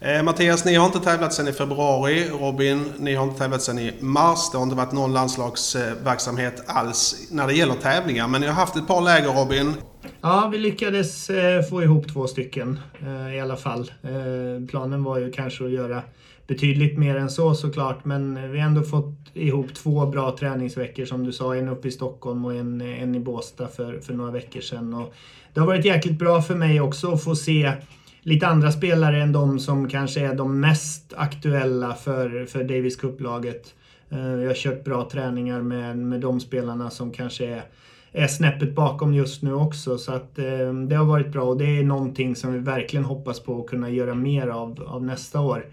Eh, 0.00 0.22
Mattias, 0.22 0.64
ni 0.64 0.74
har 0.74 0.86
inte 0.86 1.00
tävlat 1.00 1.32
sedan 1.32 1.48
i 1.48 1.52
februari. 1.52 2.28
Robin, 2.28 2.84
ni 2.98 3.14
har 3.14 3.24
inte 3.24 3.38
tävlat 3.38 3.62
sedan 3.62 3.78
i 3.78 3.92
mars. 4.00 4.50
Det 4.52 4.58
har 4.58 4.62
inte 4.62 4.76
varit 4.76 4.92
någon 4.92 5.12
landslagsverksamhet 5.12 6.62
alls 6.66 7.28
när 7.30 7.46
det 7.46 7.54
gäller 7.54 7.74
tävlingar. 7.74 8.28
Men 8.28 8.40
ni 8.40 8.46
har 8.46 8.54
haft 8.54 8.76
ett 8.76 8.86
par 8.86 9.00
läger, 9.00 9.28
Robin. 9.28 9.74
Ja, 10.20 10.48
vi 10.52 10.58
lyckades 10.58 11.30
eh, 11.30 11.62
få 11.62 11.82
ihop 11.82 12.12
två 12.12 12.26
stycken 12.26 12.78
eh, 13.00 13.34
i 13.34 13.40
alla 13.40 13.56
fall. 13.56 13.92
Eh, 14.02 14.68
planen 14.68 15.04
var 15.04 15.18
ju 15.18 15.32
kanske 15.32 15.64
att 15.64 15.70
göra 15.70 16.02
betydligt 16.46 16.98
mer 16.98 17.16
än 17.16 17.30
så 17.30 17.54
såklart. 17.54 18.04
Men 18.04 18.52
vi 18.52 18.60
har 18.60 18.66
ändå 18.66 18.82
fått 18.82 19.14
ihop 19.34 19.74
två 19.74 20.06
bra 20.06 20.36
träningsveckor 20.38 21.04
som 21.04 21.24
du 21.24 21.32
sa. 21.32 21.56
En 21.56 21.68
uppe 21.68 21.88
i 21.88 21.90
Stockholm 21.90 22.44
och 22.44 22.54
en, 22.54 22.80
en 22.80 23.14
i 23.14 23.20
Båstad 23.20 23.68
för, 23.68 24.00
för 24.00 24.14
några 24.14 24.30
veckor 24.30 24.60
sedan. 24.60 24.94
Och 24.94 25.14
det 25.52 25.60
har 25.60 25.66
varit 25.66 25.84
jäkligt 25.84 26.18
bra 26.18 26.42
för 26.42 26.54
mig 26.54 26.80
också 26.80 27.12
att 27.12 27.24
få 27.24 27.36
se 27.36 27.72
lite 28.24 28.46
andra 28.46 28.72
spelare 28.72 29.22
än 29.22 29.32
de 29.32 29.58
som 29.58 29.88
kanske 29.88 30.20
är 30.20 30.34
de 30.34 30.60
mest 30.60 31.12
aktuella 31.16 31.94
för, 31.94 32.46
för 32.46 32.64
Davis 32.64 32.96
Cup-laget. 32.96 33.74
Eh, 34.10 34.18
jag 34.18 34.46
har 34.46 34.54
kört 34.54 34.84
bra 34.84 35.08
träningar 35.12 35.62
med, 35.62 35.98
med 35.98 36.20
de 36.20 36.40
spelarna 36.40 36.90
som 36.90 37.12
kanske 37.12 37.46
är, 37.46 37.62
är 38.12 38.26
snäppet 38.26 38.74
bakom 38.74 39.14
just 39.14 39.42
nu 39.42 39.54
också. 39.54 39.98
Så 39.98 40.12
att 40.12 40.38
eh, 40.38 40.72
det 40.88 40.96
har 40.96 41.04
varit 41.04 41.32
bra 41.32 41.42
och 41.42 41.58
det 41.58 41.78
är 41.78 41.84
någonting 41.84 42.36
som 42.36 42.52
vi 42.52 42.58
verkligen 42.58 43.04
hoppas 43.04 43.40
på 43.40 43.60
att 43.60 43.66
kunna 43.66 43.90
göra 43.90 44.14
mer 44.14 44.48
av, 44.48 44.82
av 44.86 45.04
nästa 45.04 45.40
år. 45.40 45.66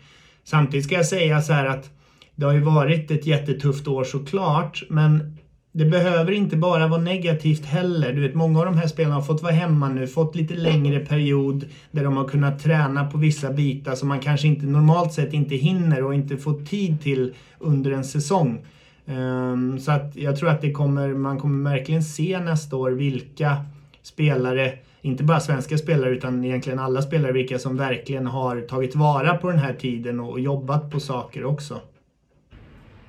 Samtidigt 0.44 0.86
ska 0.86 0.96
jag 0.96 1.06
säga 1.06 1.42
så 1.42 1.54
här 1.54 1.66
att 1.66 1.90
det 2.36 2.46
har 2.46 2.54
ju 2.54 2.60
varit 2.60 3.12
ett 3.12 3.26
jättetufft 3.26 3.88
år 3.88 4.04
såklart, 4.04 4.84
men 4.90 5.38
det 5.72 5.86
behöver 5.86 6.32
inte 6.32 6.58
bara 6.58 6.88
vara 6.88 7.02
negativt 7.02 7.66
heller. 7.66 8.14
Du 8.14 8.22
vet, 8.22 8.36
många 8.36 8.60
av 8.60 8.66
de 8.66 8.78
här 8.78 8.88
spelarna 8.88 9.16
har 9.16 9.22
fått 9.22 9.44
vara 9.44 9.54
hemma 9.54 9.90
nu, 9.90 10.08
fått 10.08 10.36
lite 10.36 10.54
längre 10.54 11.00
period 11.00 11.66
där 11.92 12.04
de 12.04 12.18
har 12.18 12.28
kunnat 12.28 12.60
träna 12.64 13.06
på 13.06 13.18
vissa 13.18 13.54
bitar 13.54 13.96
som 13.96 14.08
man 14.08 14.20
kanske 14.20 14.48
inte 14.48 14.66
normalt 14.66 15.14
sett 15.14 15.34
inte 15.34 15.56
hinner 15.56 16.04
och 16.04 16.14
inte 16.14 16.38
får 16.38 16.66
tid 16.66 17.02
till 17.02 17.34
under 17.60 17.92
en 17.92 18.04
säsong. 18.04 18.66
Um, 19.06 19.80
så 19.80 19.92
att 19.92 20.16
jag 20.16 20.38
tror 20.38 20.50
att 20.50 20.62
det 20.62 20.72
kommer, 20.72 21.14
man 21.14 21.40
kommer 21.40 21.70
verkligen 21.70 22.04
se 22.04 22.40
nästa 22.40 22.76
år 22.76 22.92
vilka 22.92 23.66
spelare, 24.02 24.74
inte 25.02 25.24
bara 25.24 25.40
svenska 25.40 25.78
spelare 25.78 26.10
utan 26.10 26.44
egentligen 26.44 26.80
alla 26.80 27.02
spelare, 27.02 27.32
vilka 27.32 27.60
som 27.60 27.78
verkligen 27.78 28.28
har 28.28 28.62
tagit 28.62 28.96
vara 28.96 29.38
på 29.38 29.50
den 29.50 29.60
här 29.60 29.74
tiden 29.74 30.20
och 30.20 30.40
jobbat 30.40 30.92
på 30.92 31.00
saker 31.00 31.46
också. 31.46 31.80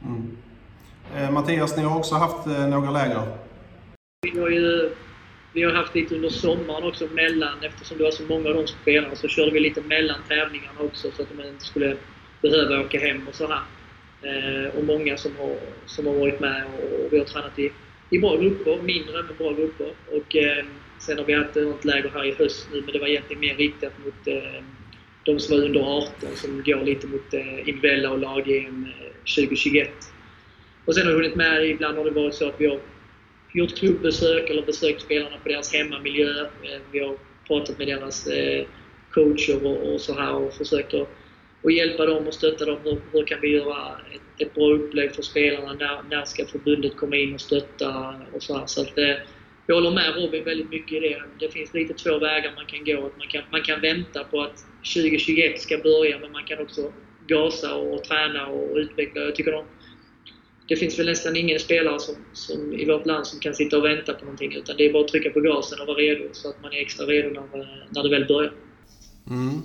Mm. 0.02 0.36
Eh, 1.16 1.30
Mattias, 1.30 1.76
ni 1.76 1.82
har 1.82 1.98
också 1.98 2.14
haft 2.14 2.46
eh, 2.46 2.68
några 2.68 2.90
läger? 2.90 3.22
Vi 4.22 4.40
har 4.40 4.50
ju 4.50 4.90
vi 5.54 5.62
har 5.62 5.72
haft 5.72 5.94
lite 5.94 6.14
under 6.14 6.28
sommaren 6.28 6.84
också 6.84 7.06
mellan, 7.06 7.62
eftersom 7.62 7.98
det 7.98 8.04
var 8.04 8.10
så 8.10 8.22
många 8.22 8.48
av 8.48 8.54
de 8.54 8.66
spelarna, 8.66 9.14
så 9.14 9.28
körde 9.28 9.50
vi 9.50 9.60
lite 9.60 9.80
mellan 9.80 10.20
tävlingarna 10.28 10.80
också 10.80 11.10
så 11.10 11.22
att 11.22 11.28
de 11.36 11.48
inte 11.48 11.64
skulle 11.64 11.96
behöva 12.42 12.80
åka 12.80 13.00
hem 13.00 13.28
och 13.28 13.34
så 13.34 13.46
här. 13.46 13.62
Eh, 14.22 14.78
och 14.78 14.84
många 14.84 15.16
som 15.16 15.36
har, 15.36 15.56
som 15.86 16.06
har 16.06 16.14
varit 16.14 16.40
med 16.40 16.64
och, 16.64 17.12
vi 17.12 17.18
har 17.18 17.24
tränat 17.24 17.58
i, 17.58 17.72
i 18.10 18.18
bra 18.18 18.36
grupper, 18.36 18.82
mindre 18.82 19.22
men 19.22 19.36
bra 19.38 19.52
grupper. 19.52 19.92
Och 20.12 20.36
eh, 20.36 20.64
sen 20.98 21.18
har 21.18 21.24
vi 21.24 21.34
haft 21.34 21.54
något 21.54 21.84
läger 21.84 22.10
här 22.14 22.24
i 22.24 22.34
höst 22.34 22.68
nu, 22.72 22.82
men 22.82 22.92
det 22.92 22.98
var 22.98 23.06
egentligen 23.06 23.40
mer 23.40 23.54
riktat 23.54 23.92
mot 24.04 24.26
eh, 24.26 24.62
de 25.24 25.38
som 25.38 25.56
var 25.56 25.64
under 25.64 25.80
18 25.80 26.28
som 26.34 26.62
går 26.66 26.84
lite 26.84 27.06
mot 27.06 27.34
eh, 27.34 27.58
individuella 27.58 28.10
och 28.10 28.18
lag-EM 28.18 28.86
2021. 29.36 29.88
Eh, 29.88 30.11
och 30.84 30.94
sen 30.94 31.06
har 31.06 31.12
vi 31.12 31.16
hunnit 31.16 31.36
med, 31.36 31.64
ibland 31.64 31.98
har 31.98 32.04
det 32.04 32.10
varit 32.10 32.34
så 32.34 32.48
att 32.48 32.60
vi 32.60 32.66
har 32.66 32.80
gjort 33.54 33.78
klubbesök 33.78 34.50
eller 34.50 34.62
besökt 34.62 35.02
spelarna 35.02 35.36
på 35.42 35.48
deras 35.48 35.72
hemmamiljö. 35.72 36.40
Eh, 36.40 36.80
vi 36.92 36.98
har 36.98 37.16
pratat 37.46 37.78
med 37.78 37.88
deras 37.88 38.26
eh, 38.26 38.66
coacher 39.10 39.66
och, 39.94 40.00
så 40.00 40.14
här 40.14 40.34
och 40.34 40.54
försökt 40.54 40.94
att 40.94 41.08
och 41.62 41.72
hjälpa 41.72 42.06
dem 42.06 42.26
och 42.26 42.34
stötta 42.34 42.64
dem. 42.64 42.78
Hur, 42.84 42.98
hur 43.12 43.26
kan 43.26 43.40
vi 43.40 43.48
göra 43.48 43.98
ett, 44.14 44.46
ett, 44.46 44.54
bra 44.54 44.72
upplägg 44.72 45.14
för 45.14 45.22
spelarna? 45.22 45.72
När, 45.72 46.02
när 46.10 46.24
ska 46.24 46.46
förbundet 46.46 46.96
komma 46.96 47.16
in 47.16 47.34
och 47.34 47.40
stötta? 47.40 48.14
Och 48.32 48.42
så 48.42 48.58
här. 48.58 48.66
Så 48.66 48.80
att, 48.82 48.98
eh, 48.98 49.14
jag 49.66 49.74
håller 49.74 49.90
med 49.90 50.14
Robin 50.16 50.44
väldigt 50.44 50.70
mycket 50.70 50.92
i 50.92 51.00
det. 51.00 51.22
Det 51.38 51.52
finns 51.52 51.74
lite 51.74 51.94
två 51.94 52.18
vägar 52.18 52.52
man 52.56 52.66
kan 52.66 52.84
gå. 52.84 53.00
Man 53.18 53.28
kan, 53.28 53.42
man 53.50 53.62
kan 53.62 53.80
vänta 53.80 54.24
på 54.24 54.42
att 54.42 54.64
2021 54.94 55.60
ska 55.60 55.78
börja, 55.78 56.18
men 56.18 56.32
man 56.32 56.44
kan 56.44 56.58
också 56.58 56.92
gasa 57.26 57.74
och, 57.74 57.94
och 57.94 58.04
träna 58.04 58.46
och 58.46 58.76
utveckla. 58.76 59.20
Jag 59.20 59.34
tycker 59.34 59.52
de, 59.52 59.64
det 60.72 60.76
finns 60.76 60.98
väl 60.98 61.06
nästan 61.06 61.36
ingen 61.36 61.58
spelare 61.58 62.00
som, 62.00 62.14
som, 62.32 62.72
i 62.72 62.84
vårt 62.84 63.06
land 63.06 63.26
som 63.26 63.40
kan 63.40 63.54
sitta 63.54 63.76
och 63.78 63.84
vänta 63.84 64.12
på 64.12 64.24
någonting. 64.24 64.52
Utan 64.52 64.76
det 64.76 64.86
är 64.86 64.92
bara 64.92 65.02
att 65.02 65.08
trycka 65.08 65.30
på 65.30 65.40
gasen 65.40 65.80
och 65.80 65.86
vara 65.86 65.96
redo 65.96 66.24
så 66.32 66.48
att 66.48 66.62
man 66.62 66.72
är 66.72 66.80
extra 66.80 67.06
redo 67.06 67.28
när, 67.28 67.88
när 67.90 68.02
det 68.02 68.10
väl 68.10 68.26
börjar. 68.26 68.52
Mm. 69.30 69.62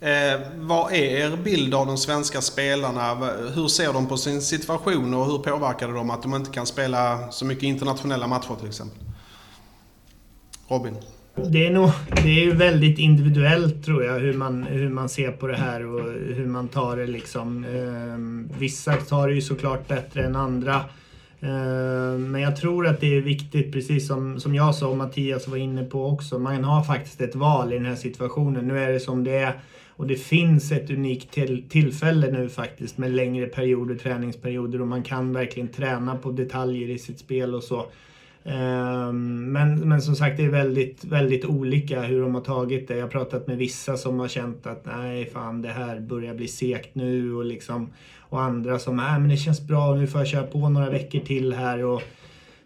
Eh, 0.00 0.40
vad 0.54 0.92
är 0.92 0.96
er 0.96 1.36
bild 1.36 1.74
av 1.74 1.86
de 1.86 1.98
svenska 1.98 2.40
spelarna? 2.40 3.14
Hur 3.54 3.68
ser 3.68 3.92
de 3.92 4.08
på 4.08 4.16
sin 4.16 4.42
situation 4.42 5.14
och 5.14 5.26
hur 5.26 5.38
påverkar 5.38 5.88
det 5.88 5.94
dem 5.94 6.10
att 6.10 6.22
de 6.22 6.34
inte 6.34 6.50
kan 6.50 6.66
spela 6.66 7.30
så 7.32 7.44
mycket 7.44 7.64
internationella 7.64 8.26
matcher 8.26 8.56
till 8.60 8.68
exempel? 8.68 8.98
Robin? 10.68 10.96
Det 11.34 11.66
är, 11.66 11.70
nog, 11.70 11.90
det 12.22 12.28
är 12.28 12.44
ju 12.44 12.52
väldigt 12.52 12.98
individuellt 12.98 13.84
tror 13.84 14.04
jag 14.04 14.18
hur 14.18 14.32
man, 14.32 14.62
hur 14.62 14.88
man 14.88 15.08
ser 15.08 15.32
på 15.32 15.46
det 15.46 15.56
här 15.56 15.86
och 15.86 16.12
hur 16.12 16.46
man 16.46 16.68
tar 16.68 16.96
det 16.96 17.06
liksom. 17.06 17.64
Eh, 17.64 18.58
vissa 18.58 18.96
tar 18.96 19.28
det 19.28 19.34
ju 19.34 19.40
såklart 19.40 19.88
bättre 19.88 20.24
än 20.24 20.36
andra. 20.36 20.74
Eh, 21.40 22.18
men 22.18 22.40
jag 22.40 22.56
tror 22.56 22.86
att 22.86 23.00
det 23.00 23.16
är 23.16 23.20
viktigt, 23.20 23.72
precis 23.72 24.06
som, 24.06 24.40
som 24.40 24.54
jag 24.54 24.74
sa 24.74 24.88
och 24.88 24.96
Mattias 24.96 25.48
var 25.48 25.56
inne 25.56 25.84
på 25.84 26.06
också. 26.06 26.38
Man 26.38 26.64
har 26.64 26.84
faktiskt 26.84 27.20
ett 27.20 27.34
val 27.34 27.72
i 27.72 27.76
den 27.76 27.86
här 27.86 27.96
situationen. 27.96 28.68
Nu 28.68 28.78
är 28.78 28.92
det 28.92 29.00
som 29.00 29.24
det 29.24 29.36
är. 29.36 29.60
Och 29.88 30.06
det 30.06 30.16
finns 30.16 30.72
ett 30.72 30.90
unikt 30.90 31.30
till, 31.30 31.68
tillfälle 31.68 32.30
nu 32.30 32.48
faktiskt 32.48 32.98
med 32.98 33.10
längre 33.10 33.46
perioder, 33.46 33.94
träningsperioder 33.94 34.80
och 34.80 34.88
man 34.88 35.02
kan 35.02 35.32
verkligen 35.32 35.68
träna 35.68 36.16
på 36.16 36.30
detaljer 36.30 36.88
i 36.88 36.98
sitt 36.98 37.18
spel 37.18 37.54
och 37.54 37.62
så. 37.62 37.86
Ehm, 38.44 39.52
men, 39.52 39.88
men 39.88 40.02
som 40.02 40.16
sagt, 40.16 40.36
det 40.36 40.44
är 40.44 40.50
väldigt, 40.50 41.04
väldigt 41.04 41.44
olika 41.44 42.02
hur 42.02 42.22
de 42.22 42.34
har 42.34 42.42
tagit 42.42 42.88
det. 42.88 42.94
Jag 42.94 43.02
har 43.02 43.10
pratat 43.10 43.46
med 43.46 43.56
vissa 43.56 43.96
som 43.96 44.20
har 44.20 44.28
känt 44.28 44.66
att 44.66 44.86
nej, 44.86 45.26
fan 45.26 45.62
det 45.62 45.68
här 45.68 46.00
börjar 46.00 46.34
bli 46.34 46.48
segt 46.48 46.94
nu 46.94 47.34
och 47.34 47.44
liksom 47.44 47.88
och 48.18 48.42
andra 48.42 48.78
som, 48.78 48.96
nej 48.96 49.20
men 49.20 49.28
det 49.28 49.36
känns 49.36 49.60
bra, 49.60 49.94
nu 49.94 50.06
får 50.06 50.20
jag 50.20 50.28
köra 50.28 50.46
på 50.46 50.68
några 50.68 50.90
veckor 50.90 51.20
till 51.20 51.52
här 51.52 51.84
och 51.84 52.02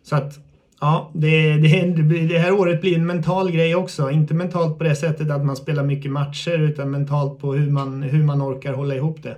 så 0.02 0.16
att 0.16 0.38
Ja, 0.80 1.10
det, 1.14 1.56
det, 1.56 1.92
det 2.28 2.38
här 2.38 2.52
året 2.52 2.80
blir 2.80 2.94
en 2.94 3.06
mental 3.06 3.50
grej 3.50 3.74
också. 3.74 4.10
Inte 4.10 4.34
mentalt 4.34 4.78
på 4.78 4.84
det 4.84 4.96
sättet 4.96 5.30
att 5.30 5.44
man 5.44 5.56
spelar 5.56 5.84
mycket 5.84 6.10
matcher 6.10 6.58
utan 6.58 6.90
mentalt 6.90 7.38
på 7.38 7.54
hur 7.54 7.70
man, 7.70 8.02
hur 8.02 8.24
man 8.24 8.42
orkar 8.42 8.72
hålla 8.72 8.94
ihop 8.94 9.22
det. 9.22 9.36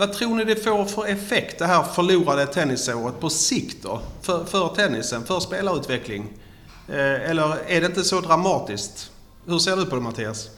Vad 0.00 0.12
tror 0.12 0.34
ni 0.34 0.44
det 0.44 0.56
får 0.56 0.84
för 0.84 1.06
effekt 1.06 1.58
det 1.58 1.64
här 1.64 1.82
förlorade 1.82 2.46
tennisåret 2.46 3.20
på 3.20 3.30
sikt 3.30 3.82
då? 3.82 4.02
För, 4.22 4.44
för 4.44 4.68
tennisen, 4.68 5.24
för 5.24 5.40
spelarutveckling? 5.40 6.32
Eh, 6.88 7.30
eller 7.30 7.56
är 7.66 7.80
det 7.80 7.86
inte 7.86 8.02
så 8.02 8.20
dramatiskt? 8.20 9.12
Hur 9.46 9.58
ser 9.58 9.76
du 9.76 9.86
på 9.86 9.94
det 9.94 10.02
Mattias? 10.02 10.50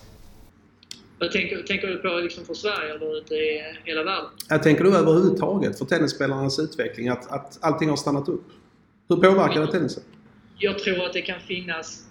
Vad 1.18 1.32
tänker, 1.32 1.62
tänker 1.62 1.86
du 1.86 1.96
på 1.96 2.08
liksom 2.08 2.44
för 2.44 2.54
Sverige 2.54 2.94
eller 2.94 3.18
ute 3.18 3.34
i 3.34 3.62
hela 3.84 4.02
världen? 4.02 4.30
Jag 4.48 4.62
tänker 4.62 4.84
du 4.84 4.96
överhuvudtaget 4.96 5.78
för 5.78 5.84
tennisspelarnas 5.84 6.58
utveckling, 6.58 7.08
att, 7.08 7.32
att 7.32 7.58
allting 7.60 7.88
har 7.88 7.96
stannat 7.96 8.28
upp? 8.28 8.46
Hur 9.08 9.16
påverkar 9.16 9.60
det 9.60 9.72
tennisen? 9.72 10.02
Jag 10.58 10.78
tror 10.78 11.06
att 11.06 11.12
det 11.12 11.22
kan 11.22 11.40
finnas 11.40 12.02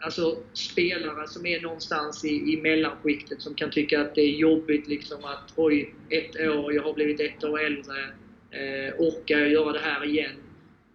alltså, 0.00 0.36
spelare 0.52 1.28
som 1.28 1.46
är 1.46 1.60
någonstans 1.60 2.24
i, 2.24 2.52
i 2.52 2.60
mellanskiktet 2.62 3.42
som 3.42 3.54
kan 3.54 3.70
tycka 3.70 4.00
att 4.00 4.14
det 4.14 4.20
är 4.20 4.36
jobbigt 4.36 4.88
liksom 4.88 5.24
att 5.24 5.52
oj, 5.56 5.94
ett 6.08 6.36
år, 6.36 6.74
jag 6.74 6.82
har 6.82 6.92
blivit 6.92 7.20
ett 7.20 7.44
år 7.44 7.60
äldre, 7.60 8.02
eh, 8.50 8.94
orkar 8.98 9.38
jag 9.38 9.50
göra 9.50 9.72
det 9.72 9.78
här 9.78 10.04
igen? 10.04 10.36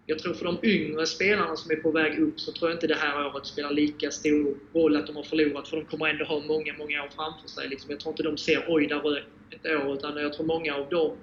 Jag 0.08 0.18
tror 0.18 0.34
för 0.34 0.44
de 0.44 0.58
yngre 0.62 1.06
spelarna 1.06 1.56
som 1.56 1.70
är 1.70 1.76
på 1.76 1.90
väg 1.90 2.18
upp 2.18 2.40
så 2.40 2.52
tror 2.52 2.70
jag 2.70 2.76
inte 2.76 2.86
det 2.86 2.94
här 2.94 3.26
året 3.26 3.46
spelar 3.46 3.70
lika 3.70 4.10
stor 4.10 4.56
roll 4.72 4.96
att 4.96 5.06
de 5.06 5.16
har 5.16 5.22
förlorat, 5.22 5.68
för 5.68 5.76
de 5.76 5.86
kommer 5.86 6.08
ändå 6.08 6.24
ha 6.24 6.40
många, 6.40 6.74
många 6.78 7.02
år 7.02 7.08
framför 7.16 7.48
sig. 7.48 7.68
Liksom. 7.68 7.90
Jag 7.90 8.00
tror 8.00 8.12
inte 8.12 8.22
de 8.22 8.38
ser 8.38 8.64
oj, 8.68 8.86
där 8.86 9.00
rök 9.00 9.24
ett 9.50 9.66
år, 9.66 9.94
utan 9.94 10.16
jag 10.16 10.32
tror 10.32 10.46
många 10.46 10.74
av 10.74 10.88
dem 10.88 11.16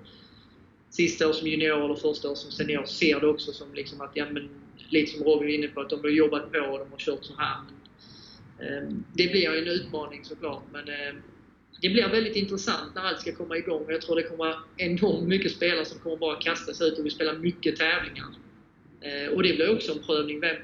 sista 0.89 1.27
år 1.27 1.33
som 1.33 1.47
junior 1.47 1.85
eller 1.85 1.95
första 1.95 2.29
år 2.29 2.35
som 2.35 2.51
senior 2.51 2.85
ser 2.85 3.19
det 3.19 3.27
också 3.27 3.51
som 3.51 3.73
liksom 3.73 4.01
att, 4.01 4.11
ja 4.13 4.25
men, 4.31 4.49
lite 4.93 5.11
som 5.11 5.23
Robin 5.23 5.47
var 5.47 5.53
inne 5.53 5.67
på, 5.67 5.81
att 5.81 5.89
de 5.89 5.99
har 5.99 6.09
jobbat 6.09 6.51
på 6.51 6.59
och 6.59 6.79
de 6.79 6.91
har 6.91 6.97
kört 6.97 7.25
så 7.25 7.33
här. 7.37 7.57
Men, 8.57 8.67
eh, 8.67 8.89
det 9.13 9.27
blir 9.27 9.49
en 9.49 9.67
utmaning 9.67 10.25
såklart, 10.25 10.63
men 10.71 10.89
eh, 10.89 11.13
det 11.81 11.89
blir 11.89 12.09
väldigt 12.09 12.35
intressant 12.35 12.95
när 12.95 13.01
allt 13.01 13.21
ska 13.21 13.35
komma 13.35 13.57
igång. 13.57 13.85
Jag 13.87 14.01
tror 14.01 14.15
det 14.15 14.23
kommer 14.23 14.37
vara 14.37 14.55
enormt 14.77 15.27
mycket 15.27 15.51
spelare 15.51 15.85
som 15.85 15.99
kommer 15.99 16.17
bara 16.17 16.35
kasta 16.35 16.73
sig 16.73 16.87
ut 16.87 16.99
och 16.99 17.05
vill 17.05 17.11
spela 17.11 17.33
mycket 17.33 17.75
tävlingar. 17.75 18.27
Eh, 19.01 19.33
och 19.33 19.43
det 19.43 19.53
blir 19.55 19.75
också 19.75 19.91
en 19.91 20.03
prövning 20.03 20.39
vem, 20.39 20.55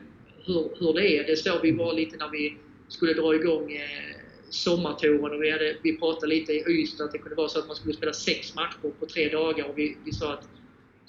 hur, 0.46 0.70
hur 0.80 0.94
det 0.94 1.18
är. 1.18 1.28
Det 1.28 1.36
såg 1.36 1.62
vi 1.62 1.74
bara 1.74 1.92
lite 1.92 2.18
när 2.18 2.30
vi 2.30 2.58
skulle 2.88 3.14
dra 3.14 3.36
igång 3.36 3.72
eh, 3.72 4.16
sommartouren 4.50 5.36
och 5.36 5.44
vi, 5.44 5.52
hade, 5.52 5.76
vi 5.84 5.98
pratade 5.98 6.28
lite 6.28 6.54
i 6.54 6.64
Ystad 6.68 7.04
att 7.04 7.12
det 7.12 7.18
kunde 7.18 7.36
vara 7.36 7.50
så 7.50 7.60
att 7.60 7.68
man 7.68 7.76
skulle 7.76 7.94
spela 7.94 8.14
sex 8.14 8.56
matcher 8.56 8.92
på 9.00 9.06
tre 9.06 9.30
dagar 9.30 9.66
och 9.66 9.78
vi, 9.78 9.98
vi 10.06 10.12
sa 10.12 10.34
att 10.34 10.48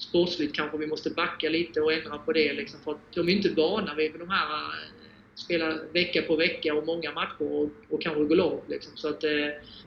sportsligt 0.01 0.57
kanske 0.57 0.79
vi 0.79 0.87
måste 0.87 1.11
backa 1.11 1.49
lite 1.49 1.81
och 1.81 1.93
ändra 1.93 2.19
på 2.19 2.33
det 2.33 2.53
liksom, 2.53 2.81
för 2.81 2.91
att 2.91 3.13
de 3.15 3.29
är 3.29 3.33
inte 3.33 3.49
vana 3.49 3.95
vid 3.95 4.13
de 4.19 4.29
här 4.29 4.47
eh, 4.47 5.01
spela 5.35 5.75
vecka 5.93 6.23
på 6.23 6.37
vecka 6.37 6.75
och 6.75 6.87
många 6.87 7.13
matcher 7.13 7.53
och, 7.53 7.95
och 7.95 8.03
kanske 8.03 8.25
gå 8.25 8.35
långt. 8.35 8.65
Liksom. 8.67 8.93
Så 8.95 9.09
att, 9.09 9.25
eh, 9.25 9.31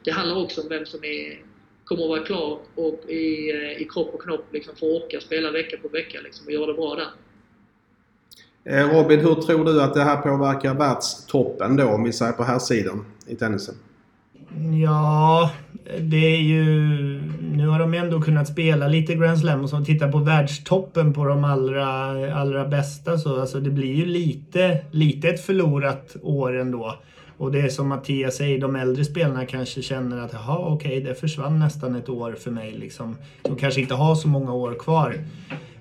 det 0.03 0.11
handlar 0.11 0.43
också 0.43 0.61
om 0.61 0.69
vem 0.69 0.85
som 0.85 1.03
är, 1.03 1.41
kommer 1.85 2.03
att 2.03 2.09
vara 2.09 2.23
klar 2.23 2.59
och 2.75 3.09
i, 3.09 3.51
eh, 3.51 3.81
i 3.81 3.87
kropp 3.89 4.13
och 4.13 4.21
knopp 4.21 4.45
liksom, 4.51 4.75
för 4.75 4.85
att 4.85 5.03
orka 5.03 5.21
spela 5.21 5.51
vecka 5.51 5.77
på 5.77 5.87
vecka 5.87 6.21
liksom, 6.23 6.45
och 6.45 6.53
göra 6.53 6.65
det 6.65 6.73
bra 6.73 6.95
där. 6.95 7.09
Eh, 8.65 8.95
Robin, 8.95 9.19
hur 9.19 9.35
tror 9.35 9.65
du 9.65 9.81
att 9.81 9.93
det 9.93 10.03
här 10.03 10.21
påverkar 10.21 10.73
världstoppen 10.73 11.75
då, 11.75 11.85
om 11.85 12.03
vi 12.03 12.13
säger 12.13 12.31
på 12.31 12.43
här 12.43 12.59
sidan 12.59 13.05
i 13.27 13.35
tennisen? 13.35 13.75
Ja, 14.83 15.51
det 15.99 16.35
är 16.35 16.41
ju... 16.41 16.63
Nu 17.55 17.67
har 17.67 17.79
de 17.79 17.93
ändå 17.93 18.21
kunnat 18.21 18.47
spela 18.47 18.87
lite 18.87 19.15
Grand 19.15 19.39
Slam 19.39 19.63
och 19.63 19.69
så 19.69 19.85
titta 19.85 20.11
på 20.11 20.17
världstoppen 20.17 21.13
på 21.13 21.25
de 21.25 21.43
allra, 21.43 21.85
allra 22.33 22.67
bästa 22.67 23.17
så 23.17 23.41
alltså 23.41 23.59
det 23.59 23.69
blir 23.69 23.93
ju 23.93 24.05
lite, 24.05 24.77
lite 24.91 25.29
ett 25.29 25.45
förlorat 25.45 26.15
år 26.21 26.59
ändå. 26.59 26.95
Och 27.37 27.51
det 27.51 27.61
är 27.61 27.69
som 27.69 27.87
Mattias 27.87 28.35
säger, 28.35 28.59
de 28.59 28.75
äldre 28.75 29.05
spelarna 29.05 29.45
kanske 29.45 29.81
känner 29.81 30.17
att 30.17 30.33
jaha 30.33 30.57
okej, 30.57 30.97
okay, 30.97 31.09
det 31.09 31.15
försvann 31.15 31.59
nästan 31.59 31.95
ett 31.95 32.09
år 32.09 32.35
för 32.39 32.51
mig 32.51 32.71
liksom. 32.71 33.17
De 33.41 33.55
kanske 33.55 33.81
inte 33.81 33.93
har 33.93 34.15
så 34.15 34.27
många 34.27 34.53
år 34.53 34.73
kvar. 34.73 35.15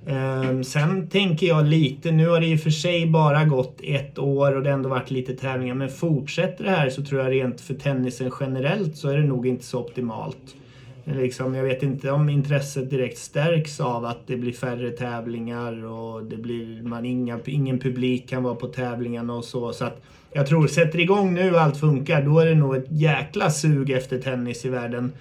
Ehm, 0.07 0.65
sen 0.65 1.09
tänker 1.09 1.47
jag 1.47 1.67
lite, 1.67 2.11
nu 2.11 2.29
har 2.29 2.41
det 2.41 2.47
i 2.47 2.57
och 2.57 2.61
för 2.61 2.71
sig 2.71 3.07
bara 3.07 3.45
gått 3.45 3.81
ett 3.83 4.19
år 4.19 4.57
och 4.57 4.63
det 4.63 4.71
har 4.71 4.77
ändå 4.77 4.89
varit 4.89 5.11
lite 5.11 5.33
tävlingar. 5.33 5.75
Men 5.75 5.89
fortsätter 5.89 6.65
det 6.65 6.71
här 6.71 6.91
så 6.91 7.05
tror 7.05 7.21
jag 7.21 7.33
rent 7.33 7.61
för 7.61 7.75
tennisen 7.75 8.33
generellt 8.41 8.97
så 8.97 9.09
är 9.09 9.17
det 9.17 9.25
nog 9.25 9.47
inte 9.47 9.65
så 9.65 9.81
optimalt. 9.81 10.57
Liksom, 11.05 11.55
jag 11.55 11.65
vet 11.65 11.83
inte 11.83 12.11
om 12.11 12.29
intresset 12.29 12.91
direkt 12.91 13.19
stärks 13.19 13.81
av 13.81 14.05
att 14.05 14.27
det 14.27 14.37
blir 14.37 14.53
färre 14.53 14.91
tävlingar 14.91 15.85
och 15.85 16.25
det 16.25 16.37
blir, 16.37 16.83
man, 16.83 17.05
inga, 17.05 17.39
ingen 17.47 17.79
publik 17.79 18.29
kan 18.29 18.43
vara 18.43 18.55
på 18.55 18.67
tävlingarna 18.67 19.35
och 19.35 19.45
så. 19.45 19.73
så 19.73 19.85
att 19.85 20.03
jag 20.33 20.47
tror, 20.47 20.67
sätter 20.67 21.01
igång 21.01 21.35
nu 21.35 21.51
och 21.51 21.61
allt 21.61 21.77
funkar, 21.77 22.23
då 22.23 22.39
är 22.39 22.47
det 22.47 22.55
nog 22.55 22.77
ett 22.77 22.87
jäkla 22.89 23.51
sug 23.51 23.91
efter 23.91 24.19
tennis 24.19 24.65
i 24.65 24.69
världen. 24.69 25.13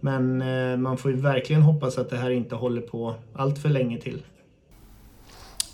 Men 0.00 0.42
eh, 0.42 0.76
man 0.76 0.96
får 0.96 1.10
ju 1.10 1.16
verkligen 1.16 1.62
hoppas 1.62 1.98
att 1.98 2.10
det 2.10 2.16
här 2.16 2.30
inte 2.30 2.54
håller 2.54 2.80
på 2.80 3.14
allt 3.32 3.58
för 3.58 3.68
länge 3.68 3.98
till. 3.98 4.22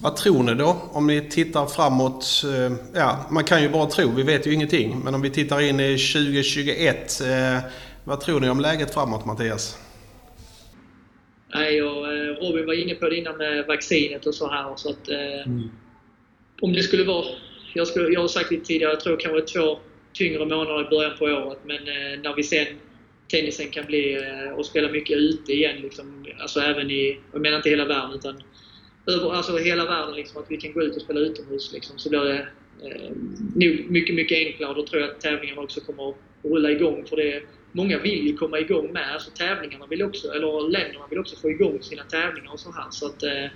Vad 0.02 0.16
tror 0.16 0.42
ni 0.42 0.54
då? 0.54 0.76
Om 0.92 1.06
ni 1.06 1.28
tittar 1.30 1.66
framåt. 1.66 2.42
Eh, 2.44 2.76
ja, 2.94 3.26
man 3.30 3.44
kan 3.44 3.62
ju 3.62 3.68
bara 3.68 3.86
tro, 3.86 4.10
vi 4.16 4.22
vet 4.22 4.46
ju 4.46 4.54
ingenting. 4.54 5.00
Men 5.04 5.14
om 5.14 5.22
vi 5.22 5.30
tittar 5.30 5.60
in 5.60 5.80
i 5.80 5.98
2021. 5.98 7.20
Eh, 7.20 7.58
vad 8.04 8.20
tror 8.20 8.40
ni 8.40 8.48
om 8.48 8.60
läget 8.60 8.94
framåt, 8.94 9.26
Mattias? 9.26 9.78
Nej, 11.54 11.82
och 11.82 12.06
Robin 12.42 12.66
var 12.66 12.82
inne 12.82 12.94
på 12.94 13.08
det 13.08 13.16
innan 13.16 13.36
med 13.36 13.66
vaccinet 13.66 14.26
och 14.26 14.34
så 14.34 14.50
här. 14.50 14.76
Så 14.76 14.90
att, 14.90 15.08
mm. 15.08 15.70
Om 16.60 16.72
det 16.72 16.82
skulle 16.82 17.04
vara... 17.04 17.24
Jag, 17.74 17.86
skulle, 17.86 18.08
jag 18.08 18.20
har 18.20 18.28
sagt 18.28 18.48
det 18.50 18.64
tidigare, 18.64 18.92
jag 18.92 19.00
tror 19.00 19.16
kanske 19.16 19.40
två 19.40 19.78
tyngre 20.12 20.46
månader 20.46 20.86
i 20.86 20.90
början 20.90 21.18
på 21.18 21.24
året. 21.24 21.58
Men 21.64 21.84
när 22.22 22.36
vi 22.36 22.42
sen 22.42 22.66
tennisen 23.28 23.70
kan 23.70 23.86
bli 23.86 24.16
och 24.54 24.60
eh, 24.60 24.64
spela 24.64 24.88
mycket 24.88 25.16
ute 25.16 25.52
igen. 25.52 25.76
Liksom, 25.76 26.26
alltså 26.40 26.60
även 26.60 26.90
i, 26.90 27.20
jag 27.32 27.42
menar 27.42 27.56
inte 27.56 27.70
hela 27.70 27.84
världen, 27.84 28.14
utan 28.14 28.42
över, 29.06 29.32
alltså 29.32 29.58
hela 29.58 29.84
världen. 29.84 30.14
Liksom, 30.14 30.42
att 30.42 30.50
vi 30.50 30.56
kan 30.56 30.72
gå 30.72 30.82
ut 30.82 30.96
och 30.96 31.02
spela 31.02 31.20
utomhus. 31.20 31.72
Liksom, 31.72 31.98
så 31.98 32.08
blir 32.08 32.20
det 32.20 32.38
eh, 32.82 33.10
nog 33.54 33.90
mycket, 33.90 34.14
mycket 34.14 34.38
enklare. 34.38 34.74
Då 34.74 34.86
tror 34.86 35.02
jag 35.02 35.10
att 35.10 35.20
tävlingarna 35.20 35.60
också 35.60 35.80
kommer 35.80 36.08
att 36.08 36.16
rulla 36.42 36.70
igång. 36.70 37.04
För 37.08 37.16
det, 37.16 37.42
många 37.72 37.98
vill 37.98 38.26
ju 38.26 38.36
komma 38.36 38.58
igång 38.58 38.92
med. 38.92 39.12
Alltså 39.12 39.30
tävlingarna 39.30 39.86
vill 39.86 40.02
också, 40.02 40.28
eller 40.28 40.70
länderna 40.70 41.06
vill 41.10 41.18
också 41.18 41.36
få 41.36 41.50
igång 41.50 41.78
sina 41.82 42.02
tävlingar 42.02 42.52
och 42.52 42.60
så 42.60 42.72
här. 42.72 42.86
Så 42.90 43.06
att, 43.06 43.22
eh, 43.22 43.50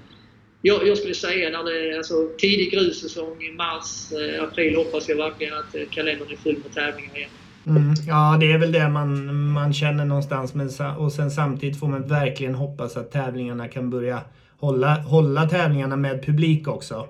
jag, 0.62 0.86
jag, 0.88 0.98
skulle 0.98 1.14
säga 1.14 1.50
när 1.50 1.64
det 1.64 1.90
är 1.90 1.96
alltså, 1.96 2.14
tidig 2.38 2.72
grussäsong 2.72 3.42
i 3.42 3.52
mars, 3.52 4.12
eh, 4.12 4.42
april 4.42 4.76
hoppas 4.76 5.08
jag 5.08 5.16
verkligen 5.16 5.54
att 5.54 5.74
eh, 5.74 5.82
kalendern 5.90 6.28
är 6.30 6.36
full 6.36 6.56
med 6.62 6.72
tävlingar 6.72 7.16
igen. 7.16 7.30
Mm, 7.66 7.94
ja, 8.08 8.36
det 8.40 8.52
är 8.52 8.58
väl 8.58 8.72
det 8.72 8.88
man, 8.88 9.34
man 9.52 9.72
känner 9.72 10.04
någonstans. 10.04 10.54
Men, 10.54 10.70
och 10.98 11.12
sen 11.12 11.30
samtidigt 11.30 11.80
får 11.80 11.88
man 11.88 12.08
verkligen 12.08 12.54
hoppas 12.54 12.96
att 12.96 13.12
tävlingarna 13.12 13.68
kan 13.68 13.90
börja 13.90 14.20
hålla, 14.60 15.00
hålla 15.00 15.48
tävlingarna 15.48 15.96
med 15.96 16.24
publik 16.24 16.68
också. 16.68 17.06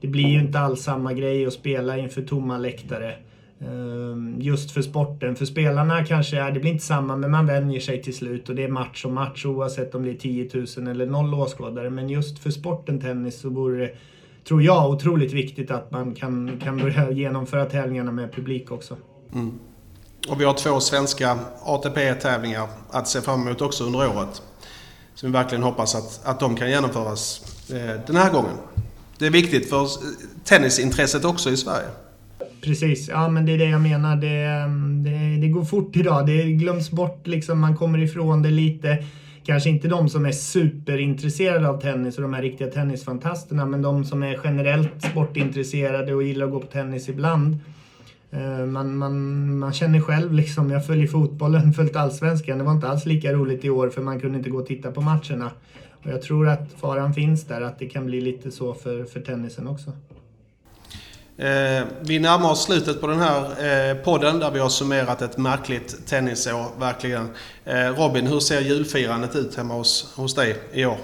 Det 0.00 0.08
blir 0.08 0.28
ju 0.28 0.40
inte 0.40 0.58
alls 0.58 0.82
samma 0.82 1.12
grej 1.12 1.46
att 1.46 1.52
spela 1.52 1.98
inför 1.98 2.22
tomma 2.22 2.58
läktare. 2.58 3.14
Ehm, 3.60 4.36
just 4.40 4.70
för 4.70 4.82
sporten. 4.82 5.36
För 5.36 5.44
spelarna 5.44 6.04
kanske 6.04 6.40
är, 6.40 6.52
det 6.52 6.60
blir 6.60 6.70
inte 6.72 6.84
samma, 6.84 7.16
men 7.16 7.30
man 7.30 7.46
vänjer 7.46 7.80
sig 7.80 8.02
till 8.02 8.16
slut 8.16 8.48
och 8.48 8.54
det 8.54 8.64
är 8.64 8.68
match 8.68 9.04
och 9.04 9.10
match 9.10 9.44
oavsett 9.44 9.94
om 9.94 10.02
det 10.02 10.10
är 10.10 10.14
10 10.14 10.50
000 10.76 10.88
eller 10.88 11.06
noll 11.06 11.34
åskådare. 11.34 11.90
Men 11.90 12.08
just 12.08 12.38
för 12.38 12.50
sporten 12.50 13.00
tennis 13.00 13.40
så 13.40 13.48
vore 13.48 13.78
det, 13.78 13.90
tror 14.48 14.62
jag, 14.62 14.90
otroligt 14.90 15.32
viktigt 15.32 15.70
att 15.70 15.90
man 15.90 16.14
kan, 16.14 16.60
kan 16.62 16.76
börja 16.76 17.10
genomföra 17.12 17.64
tävlingarna 17.64 18.12
med 18.12 18.32
publik 18.32 18.70
också. 18.70 18.96
Mm. 19.34 19.58
Och 20.28 20.40
vi 20.40 20.44
har 20.44 20.54
två 20.54 20.80
svenska 20.80 21.38
ATP-tävlingar 21.64 22.68
att 22.90 23.08
se 23.08 23.20
fram 23.20 23.46
emot 23.46 23.60
också 23.60 23.84
under 23.84 23.98
året. 23.98 24.42
Så 25.14 25.26
vi 25.26 25.32
verkligen 25.32 25.62
hoppas 25.62 25.94
att, 25.94 26.20
att 26.24 26.40
de 26.40 26.56
kan 26.56 26.70
genomföras 26.70 27.42
eh, 27.70 28.00
den 28.06 28.16
här 28.16 28.32
gången. 28.32 28.56
Det 29.18 29.26
är 29.26 29.30
viktigt 29.30 29.68
för 29.68 29.82
eh, 29.82 29.88
tennisintresset 30.44 31.24
också 31.24 31.50
i 31.50 31.56
Sverige. 31.56 31.86
Precis, 32.60 33.08
ja 33.08 33.28
men 33.28 33.46
det 33.46 33.52
är 33.52 33.58
det 33.58 33.64
jag 33.68 33.80
menar. 33.80 34.16
Det, 34.16 34.44
ehm, 34.44 35.04
det, 35.04 35.40
det 35.40 35.48
går 35.48 35.64
fort 35.64 35.96
idag. 35.96 36.26
Det 36.26 36.42
glöms 36.42 36.90
bort 36.90 37.26
liksom, 37.26 37.60
man 37.60 37.76
kommer 37.76 37.98
ifrån 37.98 38.42
det 38.42 38.50
lite. 38.50 39.04
Kanske 39.46 39.70
inte 39.70 39.88
de 39.88 40.08
som 40.08 40.26
är 40.26 40.32
superintresserade 40.32 41.68
av 41.68 41.80
tennis 41.80 42.16
och 42.16 42.22
de 42.22 42.34
här 42.34 42.42
riktiga 42.42 42.68
tennisfantasterna, 42.68 43.66
men 43.66 43.82
de 43.82 44.04
som 44.04 44.22
är 44.22 44.40
generellt 44.44 45.04
sportintresserade 45.10 46.14
och 46.14 46.22
gillar 46.22 46.46
att 46.46 46.52
gå 46.52 46.60
på 46.60 46.66
tennis 46.66 47.08
ibland. 47.08 47.56
Eh, 48.34 48.66
man, 48.66 48.96
man, 48.96 49.58
man 49.58 49.72
känner 49.72 50.00
själv 50.00 50.32
liksom, 50.32 50.70
jag 50.70 50.86
följer 50.86 51.06
fotbollen, 51.06 51.72
följt 51.76 51.96
allsvenskan. 51.96 52.58
Det 52.58 52.64
var 52.64 52.72
inte 52.72 52.88
alls 52.88 53.06
lika 53.06 53.32
roligt 53.32 53.64
i 53.64 53.70
år 53.70 53.88
för 53.88 54.02
man 54.02 54.20
kunde 54.20 54.38
inte 54.38 54.50
gå 54.50 54.58
och 54.58 54.66
titta 54.66 54.90
på 54.90 55.00
matcherna. 55.00 55.50
Och 56.04 56.10
jag 56.10 56.22
tror 56.22 56.48
att 56.48 56.68
faran 56.80 57.14
finns 57.14 57.44
där, 57.44 57.60
att 57.60 57.78
det 57.78 57.86
kan 57.86 58.06
bli 58.06 58.20
lite 58.20 58.50
så 58.50 58.74
för, 58.74 59.04
för 59.04 59.20
tennisen 59.20 59.68
också. 59.68 59.92
Eh, 61.36 61.84
vi 62.00 62.18
närmar 62.18 62.50
oss 62.50 62.64
slutet 62.64 63.00
på 63.00 63.06
den 63.06 63.20
här 63.20 63.40
eh, 63.90 63.96
podden 63.96 64.38
där 64.38 64.50
vi 64.50 64.58
har 64.58 64.68
summerat 64.68 65.22
ett 65.22 65.38
märkligt 65.38 66.06
tennisår, 66.06 66.80
verkligen. 66.80 67.28
Eh, 67.64 67.74
Robin, 67.74 68.26
hur 68.26 68.40
ser 68.40 68.60
julfirandet 68.60 69.36
ut 69.36 69.56
hemma 69.56 69.74
hos, 69.74 70.12
hos 70.16 70.34
dig 70.34 70.56
i 70.72 70.84
år? 70.84 70.98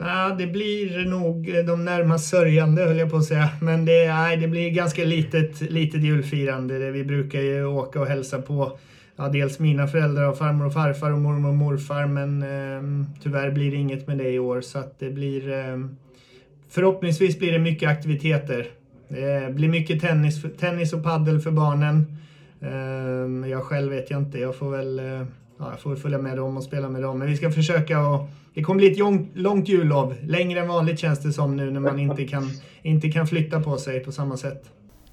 Ja, 0.00 0.34
det 0.38 0.46
blir 0.46 1.04
nog 1.04 1.66
de 1.66 1.84
närmast 1.84 2.28
sörjande 2.28 2.82
höll 2.82 2.98
jag 2.98 3.10
på 3.10 3.16
att 3.16 3.24
säga. 3.24 3.48
Men 3.60 3.84
det, 3.84 4.08
nej, 4.08 4.36
det 4.36 4.48
blir 4.48 4.70
ganska 4.70 5.04
litet, 5.04 5.60
litet 5.60 6.02
julfirande. 6.02 6.90
Vi 6.90 7.04
brukar 7.04 7.40
ju 7.40 7.64
åka 7.64 8.00
och 8.00 8.06
hälsa 8.06 8.42
på 8.42 8.78
ja, 9.16 9.28
dels 9.28 9.58
mina 9.58 9.86
föräldrar 9.86 10.28
och 10.28 10.38
farmor 10.38 10.66
och 10.66 10.72
farfar 10.72 11.10
och 11.10 11.18
mormor 11.18 11.48
och 11.48 11.54
morfar. 11.54 12.06
Men 12.06 12.42
eh, 12.42 13.06
tyvärr 13.22 13.50
blir 13.50 13.70
det 13.70 13.76
inget 13.76 14.06
med 14.06 14.18
det 14.18 14.30
i 14.30 14.38
år. 14.38 14.60
Så 14.60 14.78
att 14.78 14.98
det 14.98 15.10
blir... 15.10 15.50
Eh, 15.50 15.78
förhoppningsvis 16.68 17.38
blir 17.38 17.52
det 17.52 17.58
mycket 17.58 17.88
aktiviteter. 17.88 18.66
Det 19.08 19.54
blir 19.54 19.68
mycket 19.68 20.00
tennis, 20.00 20.42
tennis 20.58 20.92
och 20.92 21.04
paddel 21.04 21.40
för 21.40 21.50
barnen. 21.50 22.16
Eh, 22.60 23.50
jag 23.50 23.62
själv 23.62 23.92
vet 23.92 24.10
jag 24.10 24.20
inte. 24.20 24.38
Jag 24.38 24.56
får 24.56 24.70
väl... 24.70 24.98
Eh, 24.98 25.22
Ja, 25.58 25.70
jag 25.70 25.80
får 25.80 25.96
följa 25.96 26.18
med 26.18 26.36
dem 26.36 26.56
och 26.56 26.64
spela 26.64 26.88
med 26.88 27.02
dem. 27.02 27.18
Men 27.18 27.28
vi 27.28 27.36
ska 27.36 27.50
försöka 27.50 28.00
och 28.08 28.28
det 28.54 28.62
kommer 28.62 28.78
bli 28.78 28.92
ett 28.92 29.36
långt 29.36 29.68
jullov. 29.68 30.14
Längre 30.22 30.60
än 30.60 30.68
vanligt 30.68 30.98
känns 30.98 31.18
det 31.18 31.32
som 31.32 31.56
nu 31.56 31.70
när 31.70 31.80
man 31.80 31.98
inte 31.98 32.24
kan, 32.24 32.50
inte 32.82 33.10
kan 33.10 33.26
flytta 33.26 33.60
på 33.60 33.78
sig 33.78 34.00
på 34.00 34.12
samma 34.12 34.36
sätt. 34.36 34.64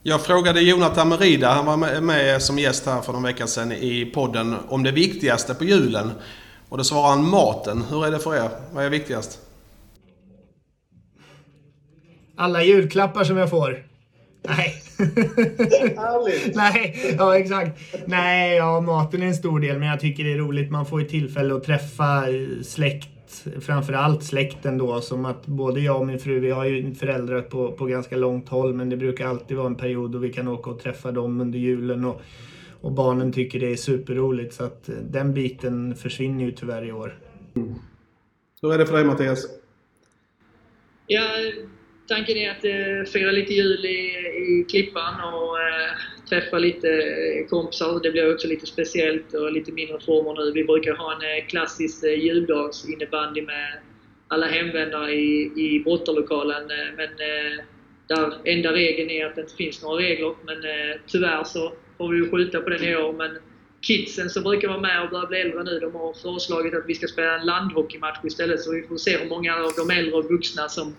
Jag 0.03 0.21
frågade 0.21 0.61
Jonathan 0.61 1.09
Merida, 1.09 1.49
han 1.53 1.65
var 1.65 2.01
med 2.01 2.41
som 2.41 2.59
gäst 2.59 2.85
här 2.85 3.01
för 3.01 3.13
någon 3.13 3.23
vecka 3.23 3.47
sedan 3.47 3.71
i 3.71 4.11
podden, 4.13 4.55
om 4.67 4.83
det 4.83 4.91
viktigaste 4.91 5.55
på 5.55 5.63
julen. 5.63 6.11
Och 6.69 6.77
då 6.77 6.83
svarade 6.83 7.09
han 7.09 7.29
maten. 7.29 7.83
Hur 7.89 8.05
är 8.05 8.11
det 8.11 8.19
för 8.19 8.35
er? 8.35 8.49
Vad 8.73 8.85
är 8.85 8.89
viktigast? 8.89 9.39
Alla 12.35 12.63
julklappar 12.63 13.23
som 13.23 13.37
jag 13.37 13.49
får. 13.49 13.85
Nej. 14.47 14.81
Nej, 16.53 17.15
ja 17.17 17.37
exakt. 17.37 17.79
Nej, 18.05 18.55
ja 18.55 18.81
maten 18.81 19.21
är 19.21 19.27
en 19.27 19.35
stor 19.35 19.59
del 19.59 19.79
men 19.79 19.87
jag 19.87 19.99
tycker 19.99 20.23
det 20.23 20.33
är 20.33 20.37
roligt. 20.37 20.71
Man 20.71 20.85
får 20.85 21.01
ju 21.01 21.07
tillfälle 21.07 21.55
att 21.55 21.63
träffa 21.63 22.23
släkt 22.63 23.09
framförallt 23.61 24.23
släkten 24.23 24.77
då 24.77 25.01
som 25.01 25.25
att 25.25 25.45
både 25.45 25.79
jag 25.79 25.99
och 25.99 26.07
min 26.07 26.19
fru, 26.19 26.39
vi 26.39 26.51
har 26.51 26.65
ju 26.65 26.95
föräldrar 26.95 27.41
på, 27.41 27.71
på 27.71 27.85
ganska 27.85 28.17
långt 28.17 28.49
håll 28.49 28.73
men 28.73 28.89
det 28.89 28.97
brukar 28.97 29.27
alltid 29.27 29.57
vara 29.57 29.67
en 29.67 29.75
period 29.75 30.11
då 30.11 30.17
vi 30.17 30.33
kan 30.33 30.47
åka 30.47 30.69
och 30.69 30.79
träffa 30.79 31.11
dem 31.11 31.41
under 31.41 31.59
julen 31.59 32.05
och, 32.05 32.21
och 32.81 32.91
barnen 32.91 33.33
tycker 33.33 33.59
det 33.59 33.71
är 33.71 33.75
superroligt 33.75 34.53
så 34.53 34.63
att 34.63 34.89
den 35.09 35.33
biten 35.33 35.95
försvinner 35.95 36.45
ju 36.45 36.51
tyvärr 36.51 36.85
i 36.85 36.91
år. 36.91 37.19
Mm. 37.55 37.75
Hur 38.61 38.73
är 38.73 38.77
det 38.77 38.85
för 38.85 38.93
dig 38.93 39.05
Mattias? 39.05 39.47
Ja, 41.07 41.21
tanken 42.07 42.37
är 42.37 42.51
att 42.51 42.65
eh, 42.65 43.11
fira 43.11 43.31
lite 43.31 43.53
jul 43.53 43.85
i, 43.85 43.97
i 44.37 44.65
Klippan 44.69 45.33
och 45.33 45.59
eh, 45.59 45.91
träffa 46.29 46.57
lite 46.57 46.89
eh, 46.89 47.47
kompisar. 47.49 47.99
Det 48.03 48.11
blir 48.11 48.33
också 48.33 48.47
lite 48.47 48.65
speciellt 48.65 49.33
och 49.33 49.51
lite 49.51 49.71
mindre 49.71 49.99
former 49.99 50.45
nu. 50.45 50.51
Vi 50.51 50.63
brukar 50.63 50.93
ha 50.93 51.13
en 51.15 51.21
eh, 51.21 51.47
klassisk 51.47 52.03
eh, 52.03 52.23
juldagsinnebandy 52.23 53.41
med 53.41 53.79
alla 54.27 54.47
hemvändare 54.47 55.11
i, 55.13 55.51
i 55.55 55.81
brottarlokalen. 55.83 56.71
Eh, 56.71 56.95
men 56.97 57.09
eh, 57.09 57.63
där 58.07 58.33
enda 58.43 58.73
regeln 58.73 59.09
är 59.09 59.25
att 59.25 59.35
det 59.35 59.41
inte 59.41 59.55
finns 59.55 59.83
några 59.83 60.01
regler. 60.01 60.35
Men 60.45 60.63
eh, 60.63 60.97
tyvärr 61.07 61.43
så 61.43 61.73
får 61.97 62.09
vi 62.09 62.29
skjuta 62.29 62.61
på 62.61 62.69
den 62.69 62.83
i 62.83 62.95
år. 62.95 63.13
Men 63.13 63.37
kidsen 63.85 64.29
som 64.29 64.43
brukar 64.43 64.67
vara 64.67 64.79
med 64.79 65.03
och 65.03 65.09
börjar 65.09 65.27
bli 65.27 65.39
äldre 65.39 65.63
nu, 65.63 65.79
de 65.79 65.95
har 65.95 66.13
föreslagit 66.13 66.73
att 66.73 66.83
vi 66.87 66.95
ska 66.95 67.07
spela 67.07 67.39
en 67.39 67.45
landhockeymatch 67.45 68.19
istället. 68.23 68.61
Så 68.61 68.71
vi 68.71 68.83
får 68.83 68.97
se 68.97 69.17
hur 69.17 69.29
många 69.29 69.55
av 69.55 69.71
de 69.77 69.89
äldre 69.89 70.13
och 70.15 70.25
vuxna 70.25 70.69
som 70.69 70.95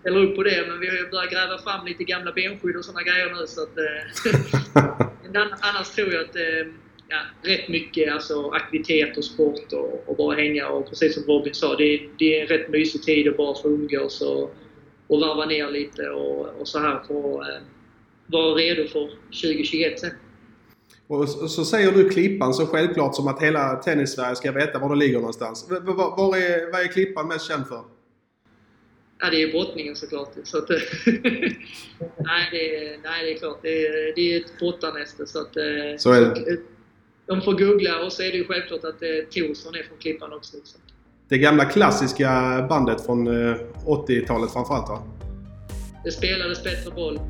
ställer 0.00 0.20
upp 0.24 0.36
på 0.36 0.42
det. 0.42 0.64
Men 0.68 0.80
vi 0.80 0.86
har 0.88 0.96
ju 0.96 1.10
börjat 1.10 1.30
gräva 1.30 1.58
fram 1.58 1.86
lite 1.86 2.04
gamla 2.04 2.32
benskydd 2.32 2.76
och 2.76 2.84
sådana 2.84 3.02
grejer 3.02 3.34
nu. 3.40 3.46
Så 3.46 3.62
att, 3.62 3.78
eh, 3.78 5.42
annars 5.68 5.88
tror 5.88 6.12
jag 6.12 6.24
att 6.24 6.36
eh, 6.36 6.72
ja, 7.08 7.20
rätt 7.42 7.68
mycket 7.68 8.12
alltså, 8.12 8.50
aktivitet 8.50 9.16
och 9.16 9.24
sport 9.24 9.72
och, 9.72 10.08
och, 10.08 10.16
bara 10.16 10.36
hänga. 10.36 10.68
Och 10.68 10.88
precis 10.88 11.14
som 11.14 11.24
Robin 11.24 11.54
sa, 11.54 11.76
det, 11.76 12.08
det 12.18 12.38
är 12.38 12.42
en 12.42 12.48
rätt 12.48 12.68
mysig 12.68 13.02
tid 13.02 13.28
att 13.28 13.36
bara 13.36 13.54
få 13.62 13.68
umgås 13.68 14.20
och, 14.20 14.54
och 15.06 15.20
varva 15.20 15.46
ner 15.46 15.70
lite 15.70 16.08
och, 16.10 16.60
och 16.60 16.68
så 16.68 16.78
här 16.78 17.00
för 17.06 17.40
att 17.40 17.48
eh, 17.48 17.62
vara 18.26 18.54
redo 18.54 18.88
för 18.88 19.10
2021 19.42 20.00
sen. 20.00 20.10
Och 21.14 21.28
så 21.28 21.64
säger 21.64 21.92
du 21.92 22.08
Klippan 22.08 22.54
så 22.54 22.66
självklart 22.66 23.14
som 23.14 23.28
att 23.28 23.42
hela 23.42 23.74
Tennis-Sverige 23.76 24.36
ska 24.36 24.52
veta 24.52 24.78
var 24.78 24.88
det 24.88 24.96
ligger 24.96 25.18
någonstans. 25.18 25.66
Var 25.68 26.36
är, 26.36 26.72
vad 26.72 26.80
är 26.80 26.88
Klippan 26.88 27.28
mest 27.28 27.48
känd 27.48 27.66
för? 27.66 27.80
Ja, 29.18 29.30
det 29.30 29.42
är 29.42 29.52
brottningen 29.52 29.96
såklart. 29.96 30.32
Så 30.44 30.58
att, 30.58 30.68
nej, 32.16 32.48
det 32.50 32.76
är, 32.76 32.98
nej, 33.02 33.24
det 33.24 33.32
är 33.32 33.38
klart. 33.38 33.58
Det 33.62 33.86
är, 33.86 34.14
det 34.14 34.34
är 34.34 34.40
ett 34.40 34.58
brottarnäste. 34.58 35.26
Så, 35.26 35.40
att, 35.40 35.56
eh, 35.56 35.62
så 35.98 36.12
är 36.12 36.20
det. 36.20 36.58
De 37.26 37.40
får 37.40 37.52
googla 37.52 38.04
och 38.04 38.12
så 38.12 38.22
är 38.22 38.30
det 38.30 38.36
ju 38.36 38.44
självklart 38.44 38.84
att 38.84 39.02
eh, 39.02 39.08
Torsson 39.30 39.74
är 39.74 39.82
från 39.82 39.98
Klippan 39.98 40.32
också. 40.32 40.56
Så. 40.64 40.78
Det 41.28 41.38
gamla 41.38 41.64
klassiska 41.64 42.30
bandet 42.68 43.06
från 43.06 43.28
80-talet 43.28 44.48
eh, 44.48 44.52
framförallt 44.52 44.88
va? 44.88 45.02
Det 46.04 46.12
spelades 46.12 46.64
bättre 46.64 46.90
boll. 46.90 47.20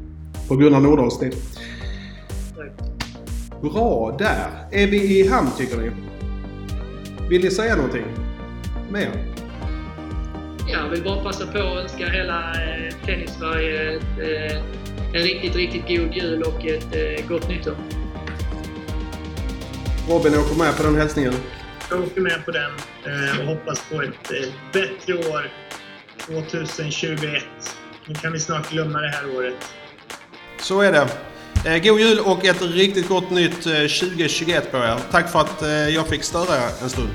På 0.48 0.56
Gunnar 0.56 0.80
Nordahls 0.80 1.18
tid. 1.18 1.34
Bra 3.72 4.16
där! 4.18 4.50
Är 4.70 4.86
vi 4.86 5.20
i 5.20 5.28
hamn 5.28 5.50
tycker 5.58 5.76
ni? 5.76 5.90
Vill 7.28 7.44
ni 7.44 7.50
säga 7.50 7.76
någonting? 7.76 8.04
Mer? 8.90 9.10
Jag 10.68 10.88
vill 10.88 11.04
bara 11.04 11.22
passa 11.22 11.46
på 11.46 11.58
att 11.58 11.76
önska 11.76 12.08
hela 12.08 12.50
eh, 12.50 12.94
Tennissverige 13.04 13.92
eh, 13.94 14.56
en 15.12 15.22
riktigt, 15.22 15.56
riktigt 15.56 15.82
god 15.88 16.14
jul 16.14 16.42
och 16.42 16.66
ett 16.66 16.94
eh, 16.94 17.28
gott 17.28 17.48
nytt 17.48 17.66
år. 17.66 17.76
Robin 20.08 20.34
åker 20.38 20.58
med 20.58 20.76
på 20.76 20.82
den 20.82 20.96
hälsningen? 20.96 21.34
Jag 21.90 22.00
åker 22.00 22.20
med 22.20 22.44
på 22.44 22.50
den 22.50 22.70
eh, 23.04 23.40
och 23.40 23.46
hoppas 23.46 23.84
på 23.90 24.02
ett 24.02 24.32
eh, 24.32 24.52
bättre 24.72 25.14
år 25.14 25.50
2021. 26.26 27.42
Nu 28.06 28.14
kan 28.14 28.32
vi 28.32 28.40
snart 28.40 28.70
glömma 28.70 29.00
det 29.00 29.08
här 29.08 29.36
året. 29.36 29.74
Så 30.60 30.80
är 30.80 30.92
det. 30.92 31.08
Eh, 31.66 31.82
god 31.82 32.00
jul 32.00 32.18
och 32.18 32.44
ett 32.44 32.62
riktigt 32.62 33.08
gott 33.08 33.30
nytt 33.30 33.62
2021 33.62 34.70
på 34.70 34.76
er. 34.76 34.98
Tack 35.10 35.30
för 35.30 35.40
att 35.40 35.62
jag 35.94 36.08
fick 36.08 36.22
störa 36.22 36.56
en 36.82 36.90
stund. 36.90 37.10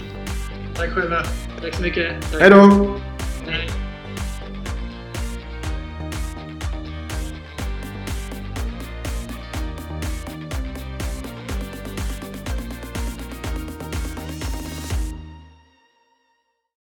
Tack 0.76 0.90
själva. 0.90 1.24
Tack 1.62 1.76
så 1.76 1.82
mycket. 1.82 2.14
Hej 2.40 2.50
då! 2.50 3.00